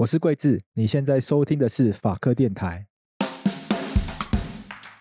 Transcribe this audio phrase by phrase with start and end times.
[0.00, 2.86] 我是贵智，你现在收听的是法科电台。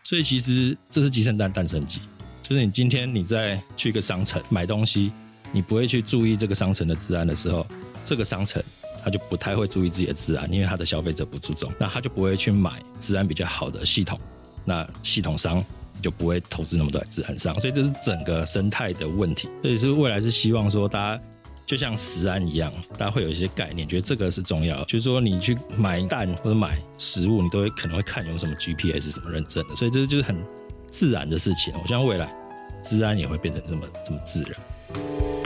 [0.03, 2.01] 所以其实这是鸡生蛋，蛋生鸡，
[2.43, 5.13] 就是你今天你在去一个商城买东西，
[5.53, 7.65] 你不会去注意这个商城的治安的时候，
[8.03, 8.61] 这个商城
[9.01, 14.19] 他就不太会注意自己的治安，因为他的消费者不注重，那他就不会去买治安比较好的系统，
[14.65, 15.63] 那系统商
[16.01, 19.47] 就不会投资那么多在治安上，所以这是整个生态的问题。
[19.61, 21.23] 所以是未来是希望说大家。
[21.69, 24.83] 就像食安一样，大家会有一些概念，觉得这个是重要。
[24.85, 30.35] 就是说，你去买蛋或者买食物，你都会可能会看有什么 GPS 什么认证的，所以这就是很
[30.89, 31.71] 自然的事情。
[31.79, 32.27] 我相信未来，
[32.83, 35.38] 治安也会变成这么这么自然。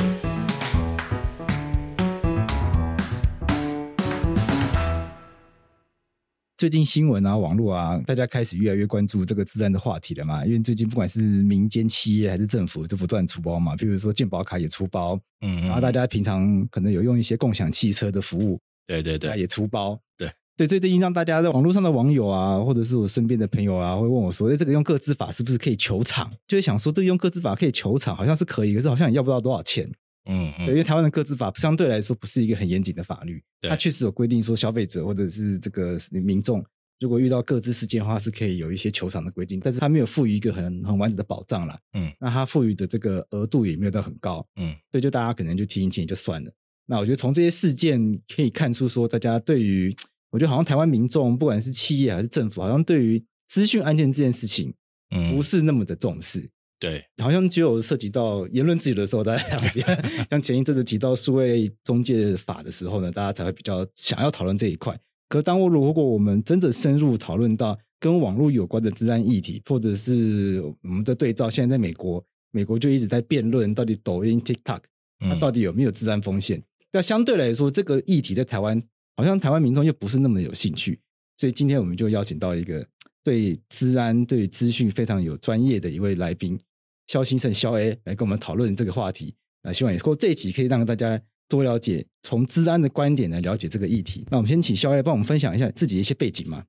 [6.63, 10.45] 最近新闻啊，网络啊，大家开始越来越关注这个治安的话题了嘛？
[10.45, 13.75] 因为最近不管是民间企业还是政府，都不断出包嘛。
[13.75, 18.57] 譬如说健保卡也出包，嗯，然后大家平常可能有用一些共享汽车的服务，
[18.87, 20.65] 对对对，也出包，对对。
[20.65, 29.91] 最近让大家在网络上的网友啊，或者是我身边的朋友啊，会问我说：“哎，这个用个资法是不是可以求偿？”就会想说，这个用个资法可以求偿，好像是可以，可是好像也要不到多少钱。
[30.25, 36.63] 嗯，嗯，对，因为台湾的个资法相对来说不是一个很严谨的法律，对它确实有规定说消费者或者是这个民众
[36.99, 41.77] 如果遇到个资事件的话，是可以有一些求偿的规定，但是它没有赋予一个很很完整的保障啦。
[41.93, 44.47] 嗯，那它赋予的这个额度也没有到很高。
[44.55, 46.51] 嗯，所以就大家可能就听一听就算了。
[46.85, 49.93] 那我觉得从这些事件可以看出，说大家对于
[50.31, 54.73] 我觉得好像台湾民众不管是企业还是政府，好像对于资讯案件这件事情，
[55.13, 56.39] 嗯，不是那么的重视。
[56.39, 56.49] 嗯
[56.83, 59.57] 对，好像只有涉及到言论自由的时候，大家
[60.29, 64.99] 像前一阵子提到数位中介法的时候呢，大家才会比较想要讨论这一块。
[65.29, 72.21] 可当我如果我们真的深入讨论到跟网络有关的治安议题，或者是我们的对照，现在在美国，
[72.51, 74.81] 美国就一直在辩论到底抖音、TikTok
[75.21, 76.61] 它到底有没有治安风险。
[76.91, 78.83] 那、嗯、相对来说，这个议题在台湾
[79.15, 80.99] 好像台湾民众又不是那么有兴趣，
[81.37, 82.85] 所以今天我们就邀请到一个
[83.23, 86.59] 对治安、对资讯非常有专业的一位来宾。
[87.07, 89.33] 萧兴胜萧 A 来跟我们讨论这个话题，
[89.63, 94.25] 那希望以后这一集可以让大家多了解，从治安的观点来了解这个议题。
[94.31, 96.63] 那我们先请萧 A 帮我们分享一下自己的一些背景嘛。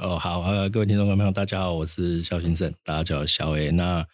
[0.00, 3.70] 哦，好，呃，各位听众朋友，大家好，我是萧兴胜，大家叫我萧 A。
[3.70, 4.06] 那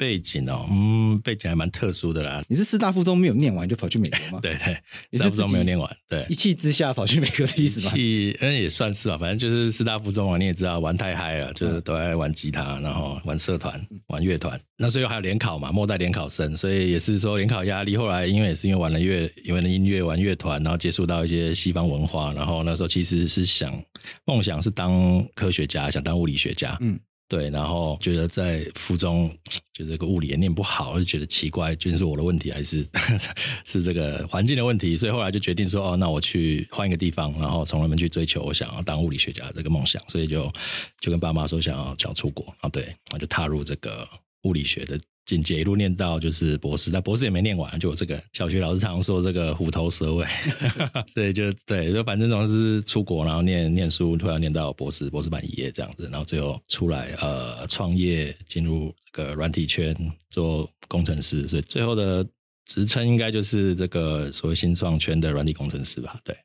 [0.00, 2.42] 背景哦，嗯，背景还蛮特殊的啦。
[2.48, 4.38] 你是师大附中没有念完就跑去美国吗？
[4.40, 4.72] 对 对，
[5.12, 7.92] 师大附中没有念完，对，一气之下跑去美国的意思吗？
[7.94, 14.58] 一气，嗯，也算是吧，反正就是师大附中啊，你也知道，玩太嗨了，就是都爱玩吉他，然后玩社团、玩乐团。
[14.78, 17.94] 那时候还有联考嘛，末代联考生，所以也是说联考压力。
[17.98, 23.78] 后来因为也是因为玩了乐，因为音乐玩乐团，然后接触到一些西方文化，然后那时候其实是想
[24.24, 26.98] 梦想是当科学家，想当物理学家，嗯。
[27.30, 29.32] 对，然后觉得在附中，
[29.72, 32.84] 就这个物理也念不好，就觉得奇怪，究竟是我的问题还是
[33.64, 34.96] 是这个环境的问题？
[34.96, 40.52] 所以后来就决定说，哦，那我去换一个地方，然后从那边去追求我想要当物理学家这个梦想，所以就
[41.00, 44.08] 就跟爸妈说想要想要出国啊，对，然后就踏入这个
[44.42, 44.98] 物理学的。
[45.30, 50.26] 紧接一路念到就是博士，但博士也没念完，就我这个小学老师常说这个虎头蛇尾，
[51.14, 59.94] 所以就对，就反正总是出国，然后念念书，突然念到博士，博士班毕业这样子，然后最后出来呃创业，进入这个软体圈
[60.30, 62.26] 做工程师，所以最后的
[62.64, 66.36] 职称应该就是这个所谓新创圈的软体工程师吧，对。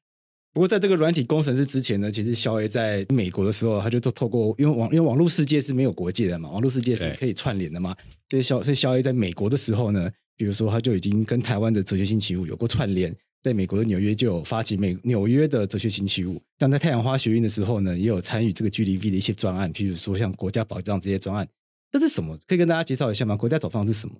[0.55, 7.93] 不过，在这个软体工程师之前呢，其实萧 A 在美国的时候，他就都透过，因为网因为网络世界是没有国界的嘛，网络世界是可以串联的嘛。
[8.29, 16.41] 所以萧所以萧 A 在美国的时候呢，比如说他就已经跟台湾的哲学星期五有过串联，在美国的纽约就有发起美纽约的哲学星期五。
[16.57, 21.45] 像在太阳花学运的时候呢，也有参与这个 GDV 的一些专案，譬如说像国家保障这些专案。
[21.91, 22.37] 这是什么？
[22.47, 23.35] 可以跟大家介绍一下吗？
[23.35, 24.15] 国家宝藏是什么？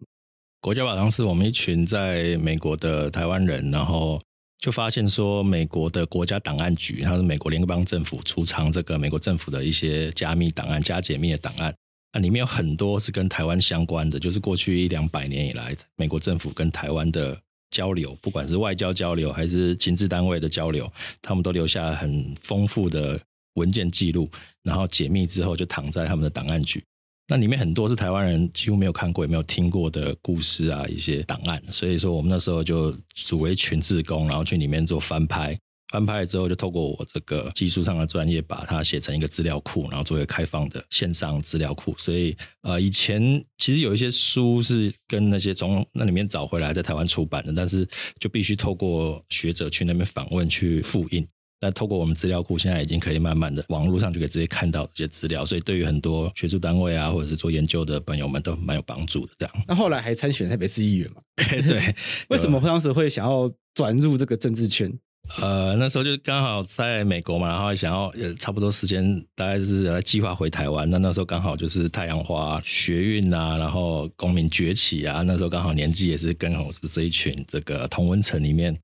[0.60, 4.20] 国家宝藏是我们一群在美国的台湾人，然后。
[4.66, 11.72] 就发现说，美国的国家档案局，它是美国联邦政府储藏这个美国政府的一些加密档案、加解密的档案，
[12.14, 17.40] 那里面有很多是跟台湾相关的，就是过去一两百年以来，美国政府跟台湾的
[17.70, 23.22] 交流，不管是外交交流还是情治单位的交流，他们都留下了很丰富的
[23.54, 24.28] 文件记录，
[24.64, 26.84] 然后解密之后就躺在他们的档案局。
[27.28, 35.58] 那里面很多是台湾人几乎没有看过也没有听过的故事啊，一些档案，所以说我们那时候就组为群志工，然后去里面做翻拍，
[35.92, 41.96] 翻拍了之后就透过我这个技术上的专业，把它写成一个资料库，然后作为开放的线上资料库。
[41.98, 47.88] 所以呃，以前其实有一些书是跟那些从那里面找回来在台湾出版的，但是
[48.20, 51.28] 就必须透过学者去那边访问去复印。
[51.66, 59.34] 那透过我们资料库，现在已经可以慢慢的网络上就可以直接看到这些资料，所以对于很多学术单位啊，或者是做研究的朋友们都蛮有帮助的。
[59.40, 61.22] 这样，那后来还参选台北市议员嘛？
[61.38, 61.96] 对，
[62.30, 64.94] 为什么当时会想要转入这个政治圈？
[65.42, 70.88] 呃，那时候就刚好在美国嘛，然后想要呃差不多时间，大概是计划回台湾。
[70.88, 78.78] 那那时候刚好就是太阳花学运啊，然后公民崛起啊，那时候刚好年纪也是跟好是这一群这个同温层里面，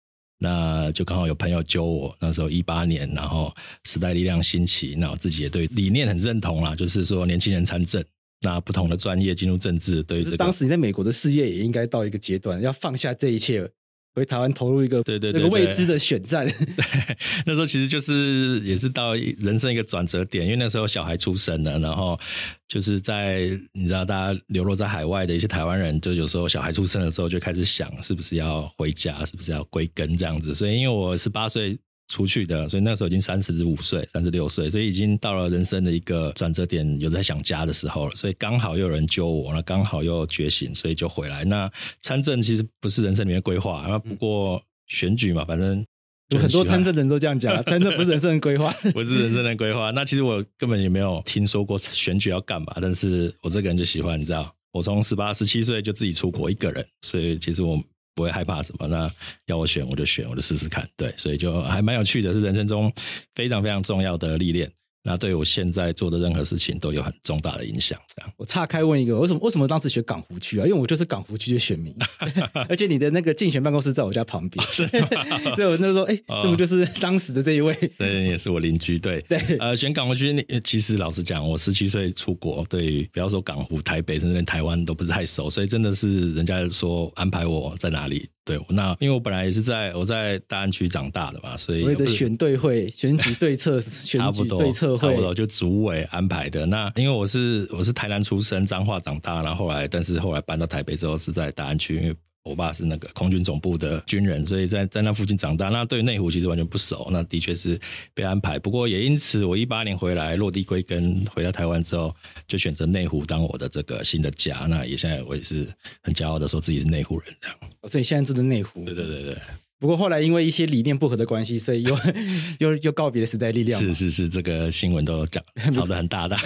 [0.44, 2.16] 那就刚好有朋友揪我。
[2.20, 3.54] 那时候一八年，然后
[3.86, 8.04] 时代力量兴起，那我自己也对理念很认同啦，就是说年轻人参政，
[8.42, 13.70] 那不同的专业进入政治，对这个当时你在美国的事业也应该到一个阶段，要放下这一切。
[14.14, 22.20] 回台湾投入一个对对对，那个未知的选战， 对，那时候其实就是也是到人生一个转折点，因为那时候小孩出生了，然后
[22.68, 30.54] 就是在你知道，大家流落在海外的一些台湾人，就有时候小孩出生的时候就开始想，是不是要回家，是不是要归根这样子。
[30.54, 31.78] 所以因为我十八岁。
[32.12, 38.16] 出去的，所以那时候已经三十五岁、三十六岁，所以已经到了人生的一个转折点，有在想家的时候了。
[38.16, 41.46] 所以刚好又有人揪我，那刚好又觉醒，所以就回来。
[41.46, 41.72] 那
[42.02, 45.86] 参政其实不是人生里面规划，那不过选举嘛，反正
[46.30, 49.92] 有很多参政人都这样讲， 参政不是人生的规划，不是人生的规划。
[49.92, 57.82] 那其实我根本也没有听说过选举要干嘛，但是我这个人就喜欢，你知道，我从十八、十七岁就自己出国一个人，所以其实我。
[58.14, 59.12] 不会害怕什么，那
[59.46, 60.88] 要我选我就选，我就试试看。
[60.96, 62.92] 对，所以就还蛮有趣的，是人生中
[63.36, 64.72] 非常非常重要的历练。
[65.04, 67.98] 那对我现在做的任何事情都有很重大的影响。
[68.16, 70.66] 这样，我岔开问一个，为什么为什么当时选港湖区啊？
[70.66, 71.96] 因为我就是港湖区的选民，
[72.70, 74.64] 而且你的那个竞选办公室在我家旁边。
[75.56, 77.74] 对，我那时候哎，那不就是当时的这一位？
[77.98, 79.00] 对，也是我邻居。
[79.00, 88.30] 对对，呃，选港湖区，其实老实讲，我十七岁出国，对，不要说港湖、台北，甚至连台湾都不是太熟，所以真的是人家说安排我在哪里。
[88.44, 96.66] 对，那因为我本来也是在我在大安区长大的嘛，所以所谓的选对会、选举对策、 选举对策会，差不多就组委安排的。
[96.66, 102.16] 那因为我是我是台南出生，彰化长大，然后后来但是后来搬到台北之后是在大安区，因为。
[102.44, 105.70] 我爸是那个空军总部的军人，所以在在那附近长大。
[105.70, 107.80] 那对内湖其实完全不熟，那的确是
[108.14, 108.58] 被安排。
[108.58, 112.16] 不过也因此，我一八年回来落地归根，回到台湾之后，
[112.48, 114.66] 就选择内湖当我的这个新的家。
[114.68, 115.68] 那也现在我也是
[116.02, 117.58] 很骄傲的说自己是内湖人这样。
[117.90, 118.84] 所以现在住的内湖。
[118.86, 119.38] 对对对对。
[119.82, 121.98] 不过后来因为一些理念不合的关系，所以又
[122.60, 123.82] 又又告别了时代力量。
[123.82, 125.44] 是是是，这个新闻都讲
[125.74, 126.38] 吵得很大的。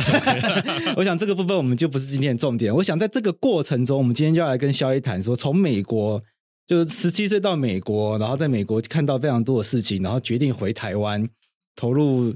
[0.95, 2.73] 我想这个部分我们就不是今天的重点。
[2.73, 6.23] 我想在这个过程中，我们今天就要来跟肖一谈说，从美国
[6.65, 11.27] 就十七岁到美国，然后在美国看到非常多的事情，然后决定回台湾
[11.75, 12.33] 投入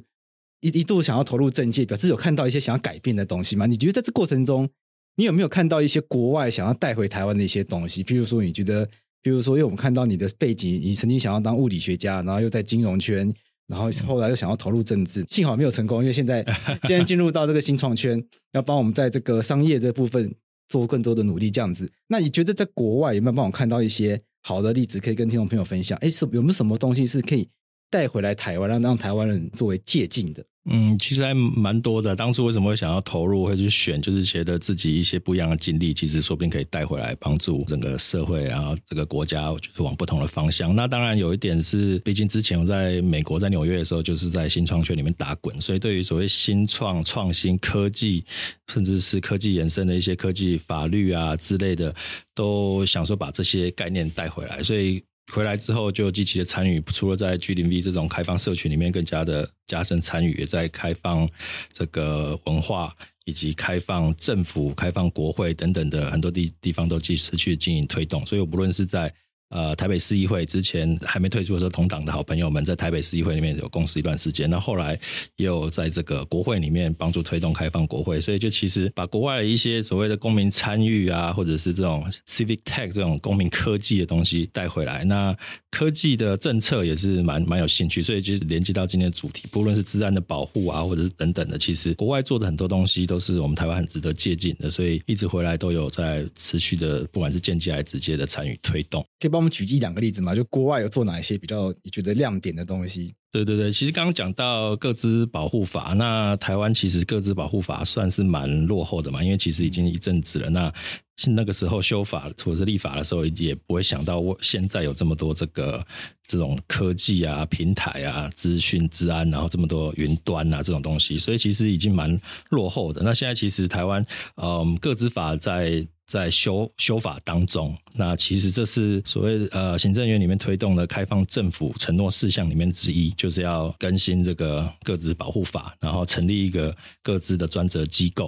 [0.60, 3.66] 一一度想要投入政界，表示有看到一些想要改变的东西吗？
[3.66, 4.70] 你觉得在这过程中，
[5.16, 8.04] 你有没有看到一些国外想要带回台湾的一些东西？
[8.04, 8.86] 譬如说，你觉得？
[9.22, 13.32] 比如说，因为我们看到你的背景，你曾经想要当物理学家，然后又在金融圈，
[13.68, 16.02] 然后后来又想要投入政治，幸好没有成功。
[16.02, 16.44] 因为现在
[16.84, 18.24] 现在进入到这个新创圈，
[18.54, 20.34] 要帮我们在这个商业这部分
[20.68, 21.92] 做更多的努力，这样子。
[22.08, 25.98] 那你觉得在国外有没有帮我看到一些好的例子，可以跟听众朋友分享？
[26.00, 27.50] 哎，是有没有什么东西是可以
[27.90, 30.46] 带回来台湾，让让台湾人作为借鉴的？
[30.72, 32.16] 嗯，其实还蛮多的。
[32.16, 40.76] 当初为什么会想要投入，会去选，就是觉得自己一些不一样的经历，其实说不定可以带回来，帮助整个社会，然后这个国家就是往不同的方向。
[40.76, 48.24] 那当然有一点是，毕竟之前我在美国，在纽约的时候，就是在新创圈里面打滚，所以对于所谓新创、创新、科技，
[48.68, 51.94] 甚至是科技延伸的一些科技法律啊之类的，
[52.36, 55.04] 都想说把这些概念带回来，所以。
[55.32, 61.30] 回来之后就积极的参与，除了在 G0V 这种开放社群里面更加的加深参与，也在开放
[61.72, 68.26] 这个文化以及开放政府、开放国会等等的很多地地方都继续去经营推动。
[68.26, 69.14] 所以，我不论是在
[69.50, 74.50] 呃，台北市议会之前还没退出的时候，同党的好朋友们在台北市议会里面有共事一段时间。
[74.50, 75.00] 那后来
[75.38, 85.04] 也有在这个国会里面帮助推动开放国会，所以就其实把国外的一些所谓的公民参与啊，或者是这种 civic tech 这种公民科技的东西带回来。
[85.04, 85.36] 那
[85.72, 94.70] 科技的政策也是蛮蛮有兴趣，所以就连接到今天的主题，不论是治安的保护啊，或者是等等的，其实国外做的很多东西都是我们台湾很值得借鉴的。
[94.70, 99.06] 所以一直回来都有在持续的，不管是间接还是直接的参与推动。
[99.20, 103.14] 可以帮我们举一两个例子吗，就国外有做哪一些比较你觉得亮点的东西？
[103.32, 110.50] 对对对，其实刚刚讲到个资保护法，那台湾其实个资保护法算是蛮落后的嘛，因为其实已经一阵子了。
[110.50, 110.74] 那
[111.20, 115.86] 是那个时候修法或者是立法的时候，也不会想到我现在有这么多这个
[116.26, 122.20] 这种科技啊、平台啊、资讯、治安，然后这么多云端啊这种东西，所以其实已经蛮
[122.52, 123.02] 落后的。
[123.04, 124.06] 那现在其实台湾
[124.38, 125.86] 嗯个资法在。
[126.10, 138.28] 在修修法当中，那其实这是所谓呃行政院里面推动的开放政府承诺事项里面之一，就是要更新这个个资保护法，然后成立一个个资的专责机构。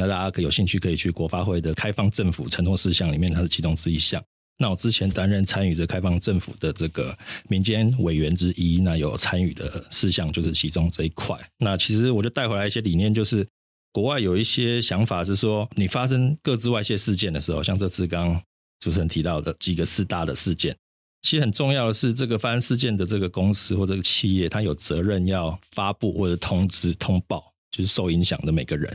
[0.00, 4.22] 那大家可有兴趣可以去国发会的开放政府承诺事项里面，它是其中之一项。
[4.58, 7.14] 那我之前担任参与着开放政府的这个
[7.48, 11.38] 民间委员之一，那有参与的事项就是其中这一块。
[11.58, 13.46] 那其实我就带回来一些理念，就是
[13.92, 18.42] 国外有一些想法是说，你发生个资外泄事件的时候，像这次刚刚
[18.80, 20.76] 主持人提到的几个四大的事件，
[21.22, 28.94] 其实很重要的是，这个发生事件的这个公司或这个企业，它有责任要发布或者通知通报，就是受影响的每个人。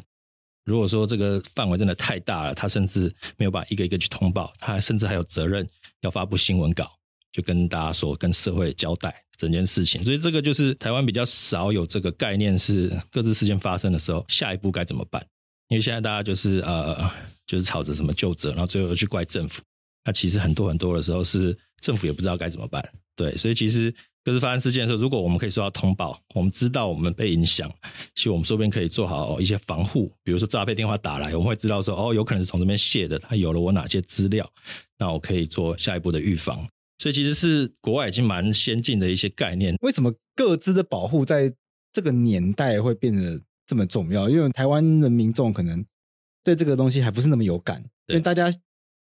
[0.65, 5.67] 如果说这个范围真的太大了，他甚至没有办法一个一个去通报，他甚至还有责任
[6.01, 6.91] 要发布新闻稿，
[7.31, 10.03] 就跟大家说，跟社会交代整件事情。
[10.03, 15.25] 所以这个就是台湾比较少有这个概念，是各自事件发生的时候，下一步该怎么办？
[15.67, 17.09] 因为现在大家就是呃，
[17.45, 19.61] 就是吵着什么就责，然后最后又去怪政府。
[20.03, 22.83] 那其实很多很多的时候是政府也不知道该怎么办。
[23.15, 23.93] 对，所以其实。
[24.25, 27.71] 各自发生事件的时候，如果我们可以收到通报，我们知道我们被影响，
[28.15, 30.11] 其实我们这边可以做好一些防护。
[30.23, 34.51] 比如说诈骗电话打来，我们会知道说，哦，有可能是从这边卸的，他有了我哪些资料，
[34.97, 36.67] 那我可以做下一步的预防。
[36.97, 39.75] 所以其实是国外已经蛮先进的一些概念。
[39.83, 41.53] 为什么各自的保护在
[41.93, 44.27] 这个年代会变得这么重要？
[44.27, 45.85] 因为台湾的民众可能
[46.43, 48.51] 对这个东西还不是那么有感，因为大家。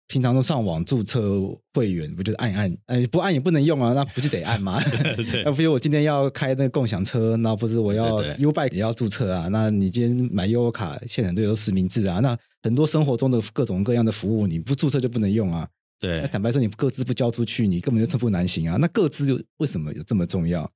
[0.07, 1.41] 平常都上网注册
[1.74, 2.77] 会员，不就是按一按？
[2.88, 4.81] 哎，不按也不能用啊，那不就得按吗？
[5.45, 9.48] 那比如我今天要开那个共享车，那不是我要 U-Bike 也要注册啊？
[9.50, 12.19] 那你今天买悠游卡，现在都有实名制啊。
[12.19, 15.67] 那很多生活中的各种各样的服务，你不注册就不能用啊。
[16.00, 18.77] 对，那坦白说，你各自不交出去，你根本就寸步难行啊。
[18.79, 20.69] 那各自又为什么有这么重要？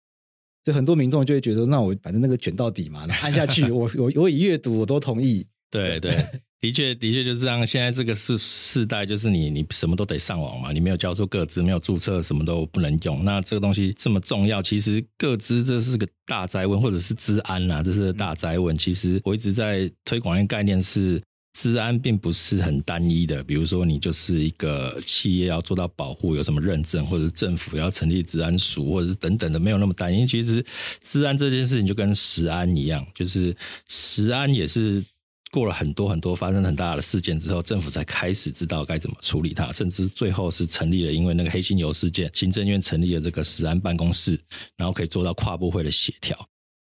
[0.63, 5.45] 所以很多民众就会觉得，那我反正那个卷到底嘛，那按下去， 我我我已阅读，我都同意。
[5.69, 6.25] 对对。
[6.59, 7.65] 的确，的确就是这样。
[7.65, 13.23] 现在这个是世代，就是你你什么都得上网嘛，你没有交出个资，没有注册，什么都不能用。
[13.23, 18.75] 那这个东西这么重要，其实个资这是个大灾问，或者是治安啊，这是个大灾问。
[18.75, 21.21] 其实我一直在推广一个概念是，
[21.53, 23.43] 治安并不是很单一的。
[23.43, 30.25] 比如说，你就是一个企业要做到保护，有什么认证，或者政府要成立治安署，或者是等等的，没有那么单一。
[30.25, 30.65] 其实
[31.01, 33.55] 治安这件事情就跟食安一样，就是
[33.87, 35.03] 食安也是。
[35.51, 44.39] 过了很多很多发生很大的事件之后，政府才开始知道该怎么处理它，甚至最后是成立了，因为那个黑心牛事件，行政院成立了这个食安办公室，
[44.75, 46.37] 然后可以做到跨部会的协调。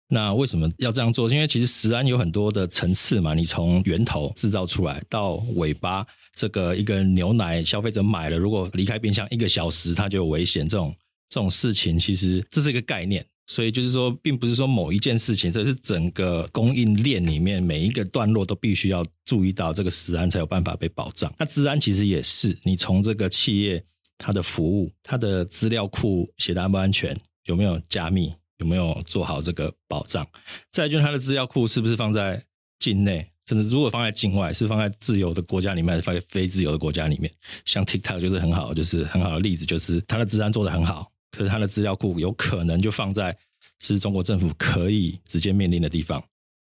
[0.08, 1.30] 那为什么要这样做？
[1.30, 10.66] 因为其实食安有很多的层次嘛，你从源头制造出来到尾巴，这个一个牛奶消费者买了，如果离开冰箱一个小时，它就有危险。
[10.66, 10.94] 这种
[11.28, 13.24] 这种事情，其实这是一个概念。
[13.46, 21.32] 所以就是说，并不是说某一件事情，这是整个供应链里面每一个段落都必须要注意到这个食安，才有办法被保障。
[21.38, 23.82] 那治安其实也是，你从这个企业
[24.16, 30.26] 它的服务、它的资料库写的安不安全，有没有加密，有没有做好这个保障。
[30.72, 32.42] 再就是它的资料库是不是放在
[32.78, 37.30] 境内，甚至如果放在境外，是放在自由的国家里面，还是放在非自由的国家里面？
[37.66, 41.10] 像 TikTok 就是很好，就是很好的例子，就是它的治安做得很好。
[41.34, 43.36] 可是他的资料库有可能就放在
[43.80, 46.22] 是中国政府可以直接命令的地方，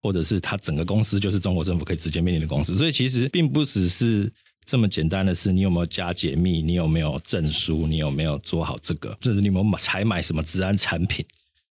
[0.02, 4.30] 或者是他整个公司就是中国政府可以直接命令的公司，所以其实并不只是
[4.64, 11.24] 这么简单的事你有没有加解密，你有没有证书，你有没有做好这个，甚至你有没有买采买什么资安产品。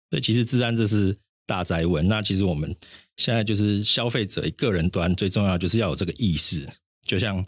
[0.09, 1.15] 所以其实资安这是
[1.45, 2.07] 大哉问。
[2.07, 2.75] 那其实我们
[3.17, 6.67] 现在就是消费者个人端最重要就是要有这个意识，
[7.05, 7.45] 就像。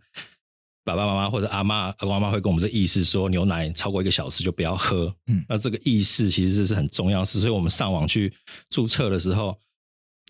[0.84, 5.14] 爸爸妈妈或者阿妈、阿公、阿妈会跟我们这意识说，牛奶超过一个小时就不要喝。
[5.28, 8.34] 嗯，那这个意识其实是很重要的事，所以我们上网去
[8.70, 9.56] 注册的时候，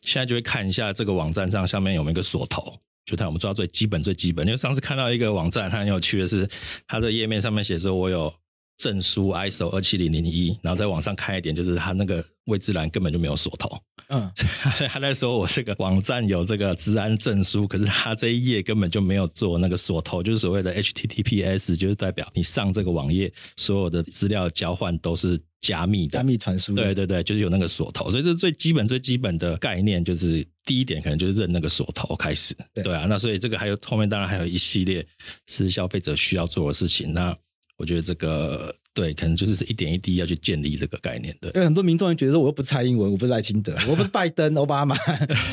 [0.03, 4.45] 现在就会看一下这个网站上下面有没有一个锁头，就看我们做到最基本、最基本。
[4.45, 6.49] 因为上次看到一个网站，它很有趣的是，
[6.87, 8.33] 它的页面上面写说，我有
[8.79, 13.79] 证书 ISO 二七零零一，然后在网上看一点，就是它那个位置栏根本就没有锁头。
[14.07, 14.31] 嗯，
[14.89, 26.73] 他在说我这个网站有这个治安证书，可是他这一页根本就没有做那个锁头，就是所谓的 HTTPS，就是代表你上这个网页所有的资料交换都是加密的，加密传输。
[26.73, 32.55] 对对对，就是有那个锁头，所以这最基本最基本的概念，就是第一点可能就是认那个锁头开始。
[32.73, 35.05] 对，对啊，那所以这个还有后面当然还有一系列
[35.47, 37.13] 是消费者需要做的事情。
[37.13, 37.37] 那
[37.79, 38.75] 我觉得这个。
[38.91, 41.47] 对，可能就是是一点一滴要去建立这个概念的。
[41.49, 44.97] 因为很多民众觉得说，我又不蔡英文，我不是赖清德，我不是拜登、奥巴马，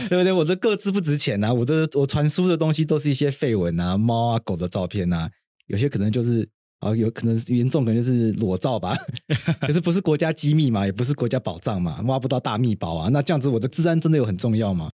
[0.09, 0.33] 对不对？
[0.33, 5.31] 我这个资不值钱啊，我这我传输的东西都是一些废文啊、猫啊、狗的照片啊，
[5.69, 6.49] 有些可能就是
[6.81, 8.97] 啊，有可能严重可能就是裸照吧。
[9.61, 13.11] 可是不是国家机密嘛，也不是国家宝藏嘛，挖不到大密宝啊。
[13.11, 14.91] 那这样子，我的治安真的有很重要吗？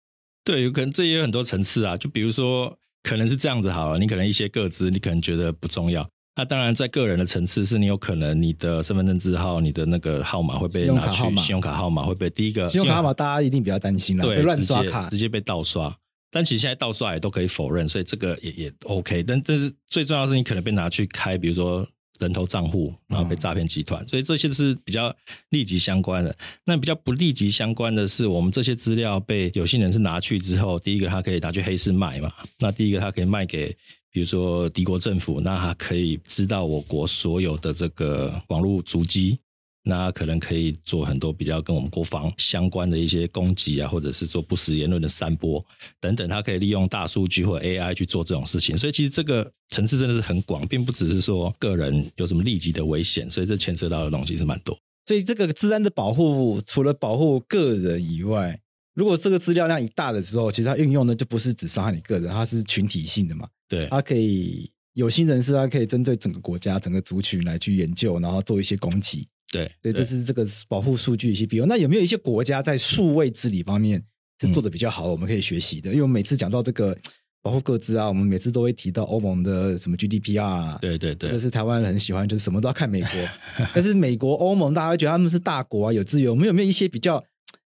[0.44, 1.96] 对，有可能这也有很多层次啊。
[1.96, 6.10] 就比如说，可能是这样子好了，你可能一些个资，你可能觉得不重要。
[6.40, 15.94] 那当然，在个人的层次，是你有可能你的身份证字号、你的那个号码会被拿去，信用卡号码会被第一个信用卡号码，大家一定比较担心了，对，乱刷卡直接被盗刷。
[16.32, 19.22] 但其实现在盗刷也都可以否认，所以这个也也 OK。
[19.24, 21.86] 但但是最重要的是，你可能被拿去开，比如说
[22.20, 25.14] 人头账户，然后被诈骗集团，所以这些是比较
[25.50, 26.34] 立即相关的。
[26.64, 33.76] 那比较不立即相关的是，我们这些资料被有心人是拿去之后，第一个他可以拿去黑市卖嘛，那第一个他可以卖给。
[34.12, 39.38] 比如说敌国政府，那他可以知道我国所有的这个网络足迹，
[39.84, 45.64] 那可能可以做很多比较跟我们国防相关的一些攻击啊，或者是做不实言论的散播
[46.00, 48.78] 等等，他可以利用大数据或 AI 去做这种事情。
[48.78, 54.78] 所以其实这个层次真的是很广，并不只是说个人有什么立即的危险，所以这牵涉到的东西是蛮多。
[55.06, 58.60] 所以这个治安的保护，除了保护个人以外，
[58.96, 63.48] 如果这个资料量一大的时候，其实它运用的就不是只伤害你个人，它是群体性的嘛。
[63.70, 69.28] 对，它可以有心人士，他可以针对整个国家、整个族群来去研究，然后做一些攻击。
[69.52, 74.04] 对，对，这是这个保护数据一些比如，那有没有一些国家在数位治理方面
[74.42, 75.90] 是做的比较好，我们可以学习的？
[75.92, 76.96] 因为我们每次讲到这个
[77.42, 83.10] 保护各自啊，我们每次都会提到欧盟的什么 GDPR 啊，对对对，这是台湾人很喜欢，就是什么都要看美国。
[83.74, 86.32] 但是美国、欧盟，大家会觉得他们是大国啊，有自由。
[86.32, 87.24] 我们有没有一些比较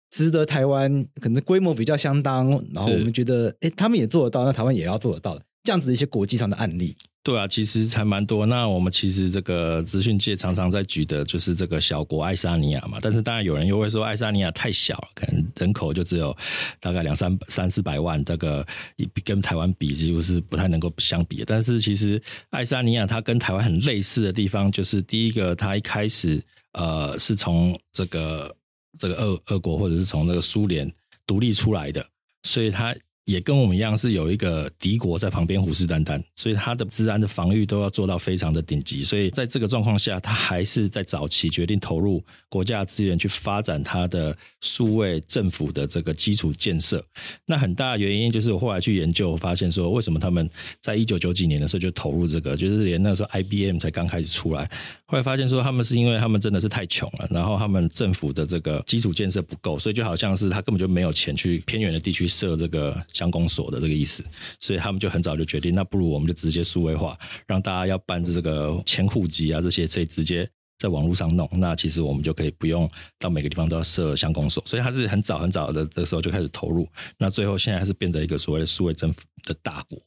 [0.10, 5.45] 值得台湾可能规模比较相当，然后我们觉得，哎，他们也做得到，那台湾也要做得到的？
[5.63, 8.48] 这样子的一些国际上的案例，对啊，其实还蛮多。
[8.48, 12.98] 那我们其实这个资讯界常常在举的就是这个小国爱沙尼亚嘛。
[13.00, 16.36] 但是当然有人又会说爱沙尼亚太小了，可能人口就只有
[16.80, 18.65] 大概两三三四百万，这个
[19.24, 21.44] 跟台湾比几乎是不太能够相比。
[21.46, 28.56] 但是其实爱沙尼亚它跟台湾很类似的地方，就是第一个它一开始呃是从这个
[28.98, 30.91] 这个俄俄国或者是从那个苏联
[31.27, 32.03] 独立出来的，
[32.41, 32.96] 所以它。
[33.25, 39.04] 也跟我们一样是有一个敌国在旁边虎视眈眈，所以他的治安的防御都要做到非常的顶级。
[39.04, 47.04] 所以在这个状况下，他还是在早期决定投入国家资源去发展他的数位政府的这个基础建设。
[47.46, 50.50] 那很大的原因就是我后来去研究，发现说为什么他们
[50.82, 54.70] 在一九九几年的时候就投入这个，就是连那时候 IBM 才刚开始出来，
[55.06, 63.00] 后来发现说他们是因为他们真的是太穷了，然后他们政府的这个基础建设不够，所以就好像是他根本就没有钱去偏远的地区设这个。
[63.22, 64.25] 乡公所的这个意思，
[64.60, 71.48] 所以他们就很早就决定，那不如我们就直接数位化，让大家要办这个迁户籍啊这些，可以直接在网络上弄。
[71.53, 76.90] 那其实我们就可以不用到每个地方都要设乡公所，所以他是很早很早的的时候就开始投入。
[77.20, 80.00] 那最后现在还是变成一个所谓的数位政府的大国，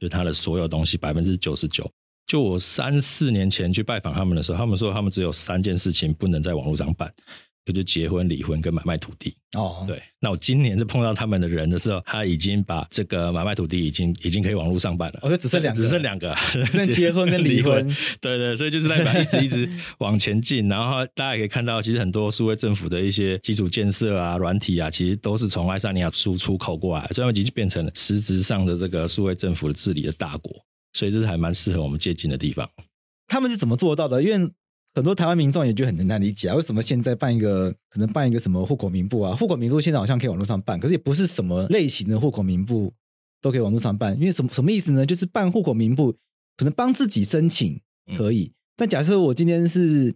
[0.00, 1.90] 就他的所有东西百分之九十九。
[2.28, 7.12] 就我三四年前去拜访他们的时候，他们说他们只有三件事情不能在网络上办。
[7.72, 10.02] 就结婚、离婚跟买卖土地哦，对。
[10.20, 15.20] 那我今年就碰到他们的人的时候，他已经把这个买卖土地已经已经可以网络上办了。
[15.22, 16.34] 哦，就只剩两，只剩两个，
[16.74, 17.86] 那结婚跟离婚。
[18.20, 20.68] 对对，所以就是代表一直 一直往前进。
[20.68, 30.52] 然后大家也可以看到，其实很多数位政府的一些基础建设啊、软体啊，其实都是从爱沙尼亚输出口过来，所以已经变成了实质上的这个数位政府的治理的大国。
[30.92, 32.68] 所以这是还蛮适合我们借鉴的地方。
[33.28, 34.20] 他们是怎么做到的？
[34.20, 34.50] 因为
[34.92, 39.34] 很多台湾民众也觉得很难理解啊，为什么现在办一个可能办一个什么户口名簿啊？
[39.36, 42.92] 户口名簿现在好像可以网络上办，可是也不是什么类型的户口名簿
[43.40, 44.18] 都可以网络上办。
[44.18, 45.06] 因为什么什么意思呢？
[45.06, 46.12] 就是办户口名簿
[46.56, 47.80] 可能帮自己申请
[48.16, 50.12] 可以，嗯、但假设我今天是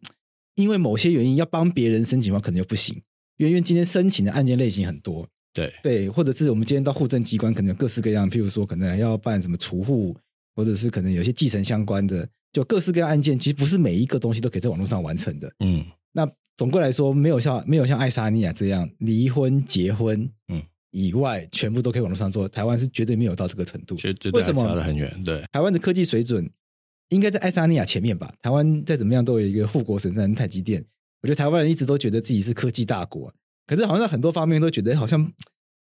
[0.56, 3.00] 因为某些原因要帮别人申请的话，可能就不行。
[3.36, 10.16] 因为因为今天申请的案件类型很多，对对，或者是我们今天到户政机关，可能有各式各样，譬如说可能要办什么除户，
[10.56, 12.28] 或者是可能有些继承相关的。
[12.54, 15.52] 就各式各样案件，其实不是每一个东西都可以在网络上完成的。
[15.58, 20.62] 嗯，那总归来说，没有像没有像爱沙尼亚这样离婚、结婚，嗯，
[20.92, 22.48] 以外，嗯、全部都可以网络上做。
[22.48, 25.24] 台湾是绝对没有到这个程度，绝对差得很远。
[25.24, 26.48] 对，台湾的科技水准
[27.08, 28.32] 应该在爱沙尼亚前面吧？
[28.40, 30.84] 台湾再怎么样都有一个护国神山台积电。
[31.22, 33.34] 我觉得台湾人一直都觉得自己是科技大国，
[33.66, 35.32] 可是好像在很多方面都觉得好像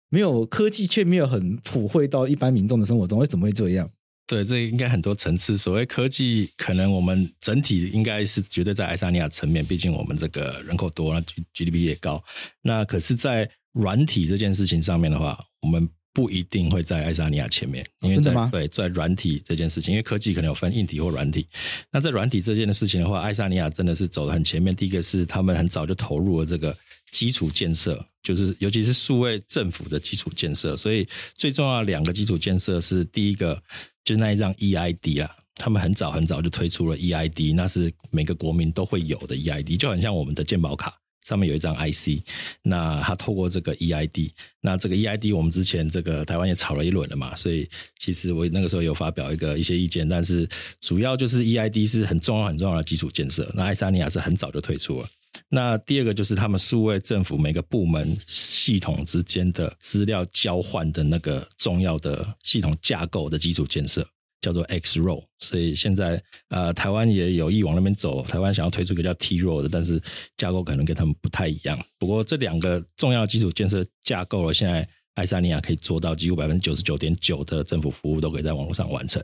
[0.10, 3.18] 没有科技，却没有很普惠到一般民众的生活中。
[3.18, 3.90] 为什么会这样？
[4.28, 5.58] 对，这应该很多层次。
[5.58, 11.20] 所谓科技，可能我们整体应该是绝对在爱沙尼亚层面，毕竟我们这个人口多，那
[11.54, 12.24] GDP 也高。
[12.62, 17.86] 那可是，在软体这件事情上面的话，我们不一定会在爱沙尼亚前面。
[18.00, 18.34] 因为在？
[18.50, 21.46] 对，在软体这件事情，因为科技可能有分硬体或软体。
[21.92, 24.74] 那在软体这件事情的话，爱沙尼亚真的是走的很前面。
[24.74, 26.74] 第一个是他们很早就投入了这个
[27.12, 30.78] 基础建设，就是尤其是数位政府的基础建设。
[30.78, 31.06] 所以
[31.36, 33.62] 最重要的两个基础建设是第一个。
[34.04, 40.94] 就那一张 EID 啦，他们很早很早就推出了 EID，那是每个国民都会有的 EID，就很像我们的健保卡
[41.28, 42.24] 上面有一张 IC。
[42.64, 53.50] 那他透过这个 EID，那这个 EID 我们之前这个台湾也炒了一轮了嘛，所以其实我那个时候有发表一个一些意见，但是主要就是 EID 是很重要很重要的基础建设。
[53.56, 55.08] 那爱沙尼亚是很早就推出了。
[55.48, 58.18] 那第二个就是他们数位政府每个部门
[58.62, 64.08] 系统之间的资料交换的那个重要的系统架构的基础建设，
[64.40, 70.00] 叫做 X Road，所以现在呃台湾也有意往那边走，台湾想要推出一个叫 T Road 的，但是
[70.38, 71.84] 架构可能跟他们不太一样。
[71.98, 79.24] 不过这两个重要基础建设架构了，现在爱沙尼亚可以做到几乎百分之九十九点九的政府服务都可以在网络上完成。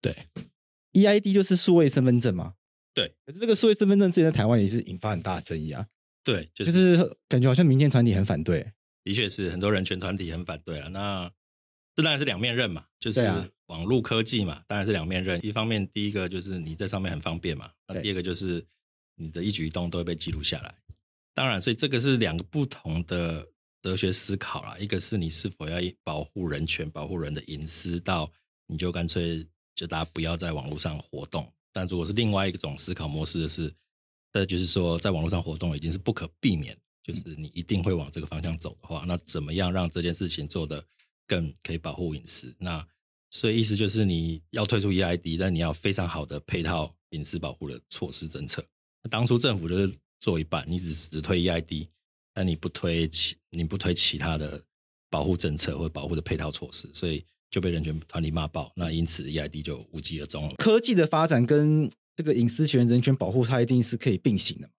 [0.00, 0.12] 对
[0.94, 2.54] ，EID 就是数位身份证嘛？
[2.92, 5.86] 对，可是这个数位身份证之前在台湾也是引发很大的争议啊。
[6.24, 8.72] 对，就是、就是感觉好像民间团体很反对。
[9.04, 10.88] 的确是很多人权团体很反对了。
[10.88, 11.30] 那
[11.94, 13.20] 这当然是两面刃嘛，就是
[13.66, 15.44] 网络科技嘛，当然是两面刃。
[15.44, 18.64] 一方面，第一个就是你在上面很方便嘛，那第二个就是
[19.16, 20.74] 你的一举一动都会被记录下来。
[21.34, 23.46] 当然，所以这个是两个不同的
[23.82, 24.76] 哲学思考啦。
[24.78, 28.30] 一个是你是否要保护人权、保护人的隐私，到
[28.66, 31.52] 你就干脆就大家不要在网络上活动。
[31.72, 33.72] 但如果是另外一种思考模式的是，
[34.32, 40.84] 这就是说在网络上活动已经是不可避免，就是你一定会往这个方向走的话，那怎么样让这件事情做得
[41.26, 42.86] 更可以保护隐私，那
[43.30, 48.64] 所以意思就是你要推出 EID，但你要非常好的配套隐私保护的措施政策。
[49.10, 51.88] 当初政府就是做一半，你只只推 EID，
[52.34, 54.62] 但你不推其你不推其他的
[55.10, 58.72] 保护政策或保护的配套措施，所以就被人权团体骂爆。
[58.76, 60.54] 那因此 EID 就无疾而终了。
[60.56, 64.70] 科技的发展跟这个隐私权、人权保护，它一定是可以并行的。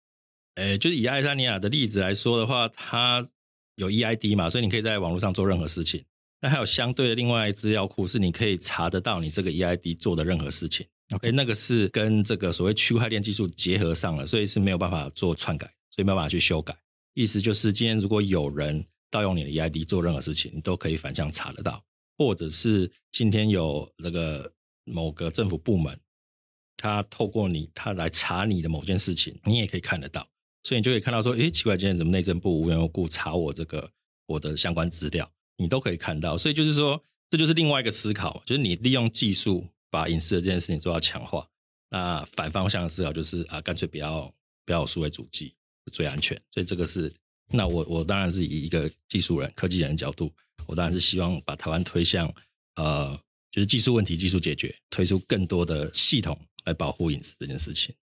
[0.55, 3.27] 诶，就是以爱沙尼亚的例子来说的话，它
[3.75, 6.03] 有 EID 嘛，所以你可以在网络上做任何事情。
[6.41, 10.85] 那还有相对的另外资料库，是你可以查得到你这个 EID 做的任何事情。
[11.13, 16.75] OK，那个是跟这个所谓区块链技术结合上了，所以是没有办法做篡改，所以没有办法去修改。
[17.13, 21.83] 意思就是，今天如果有人盗用你的 EID 做任何事情，你都可以反向查得到。
[22.17, 24.51] 或者是今天有那个
[24.83, 25.99] 某个政府部门，
[26.83, 30.27] 他透过你，他来查你的某件事情，你也可以看得到。
[30.63, 33.89] 所以你就可以看到说，诶，奇怪，今天怎么内政部无缘无故查我这个
[34.25, 35.31] 我的相关资料？
[35.55, 41.47] 你都可以看到，所以就是说，这就是另外一个思考，就是你利用技术把隐私的这件事情做到强化。
[41.89, 44.29] 那反方向的思考就是啊，干脆不要
[44.65, 45.55] 不要有数位主机
[45.89, 46.37] 最安全。
[46.51, 47.13] 所以这个是，
[47.49, 50.29] 那我我当然是以一个技术人、科技人的角度，
[50.67, 52.29] 我当然是希望把台湾推向
[52.75, 53.17] 呃，
[53.51, 57.93] 就是技术问题技术解决，推出更多的系统来保护隐私这件事情。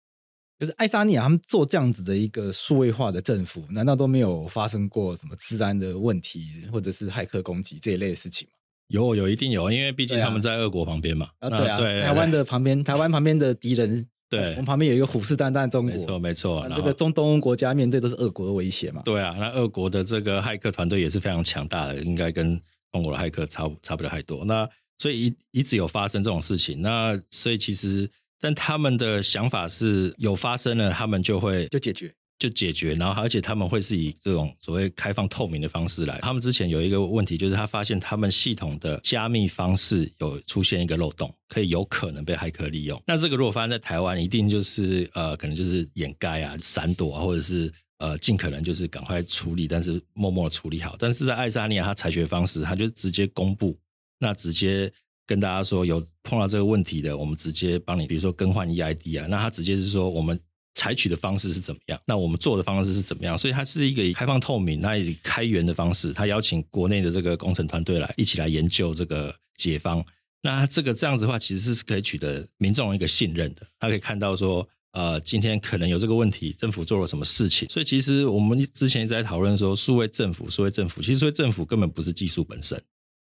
[0.59, 8.53] 可是爱沙尼亚他们做这样子的一个数位化的政府，难道都没有发生过什么治安的问题，或者是骇客攻击这一类的事情吗？
[8.89, 11.31] 有，有一定有，因为毕竟他们在俄国旁边嘛。
[11.39, 16.69] 啊，对啊，对台湾的旁边， 台湾旁边的敌人，对，我们旁边有一个虎视眈眈中国，没错，没错。
[16.77, 19.01] 这个中东国家面对都是俄国的威胁嘛。
[19.03, 22.61] 对啊，那俄国的这个骇客团队也是非常强大的，应该跟
[22.93, 24.45] 中国的骇客差差不了太多。
[24.45, 24.69] 那
[24.99, 28.07] 所以一一直有发生这种事情，那所以其实。
[28.41, 32.95] 但他们的想法是有发生了，他们就会就解决，就解决。
[32.95, 36.19] 然后，而且他们会是以这种所谓开放透明的方式来。
[36.21, 42.99] 他们之前有一个问题，就是他发现他们系统的加密方式有出现一个漏洞，可以有可能被骇客利用。
[43.07, 50.97] 那这个如果发生在台湾，一定就是呃，可能就是掩盖啊、闪躲啊，或者是呃，尽可能就是赶快处理，但是默默的处理好。
[50.99, 53.79] 但是在爱沙尼亚，他采取的方式，他就直接公布，
[54.19, 54.91] 那直接。
[55.31, 60.37] 跟大家说，有碰到这个问题的，我们直接帮你，比如说更换 EID 啊，那他直接是说我们
[60.75, 70.05] 采取的方式是怎么样，那我们做的方式是怎么样，所以它是一个以开放透明、那以开源的方式，他邀请国内的这个工程团队来一起来研究这个解方。
[70.43, 77.69] 那这个这样子的话，其实是可以取得民众一个信任的，他可以看到说，呃，今天可能有这个问题，政府做了什么事情。
[77.69, 82.83] 所以其实我们之前一直在讨论说，数位政府，数位政府，其实数位政府根本不是技术本身。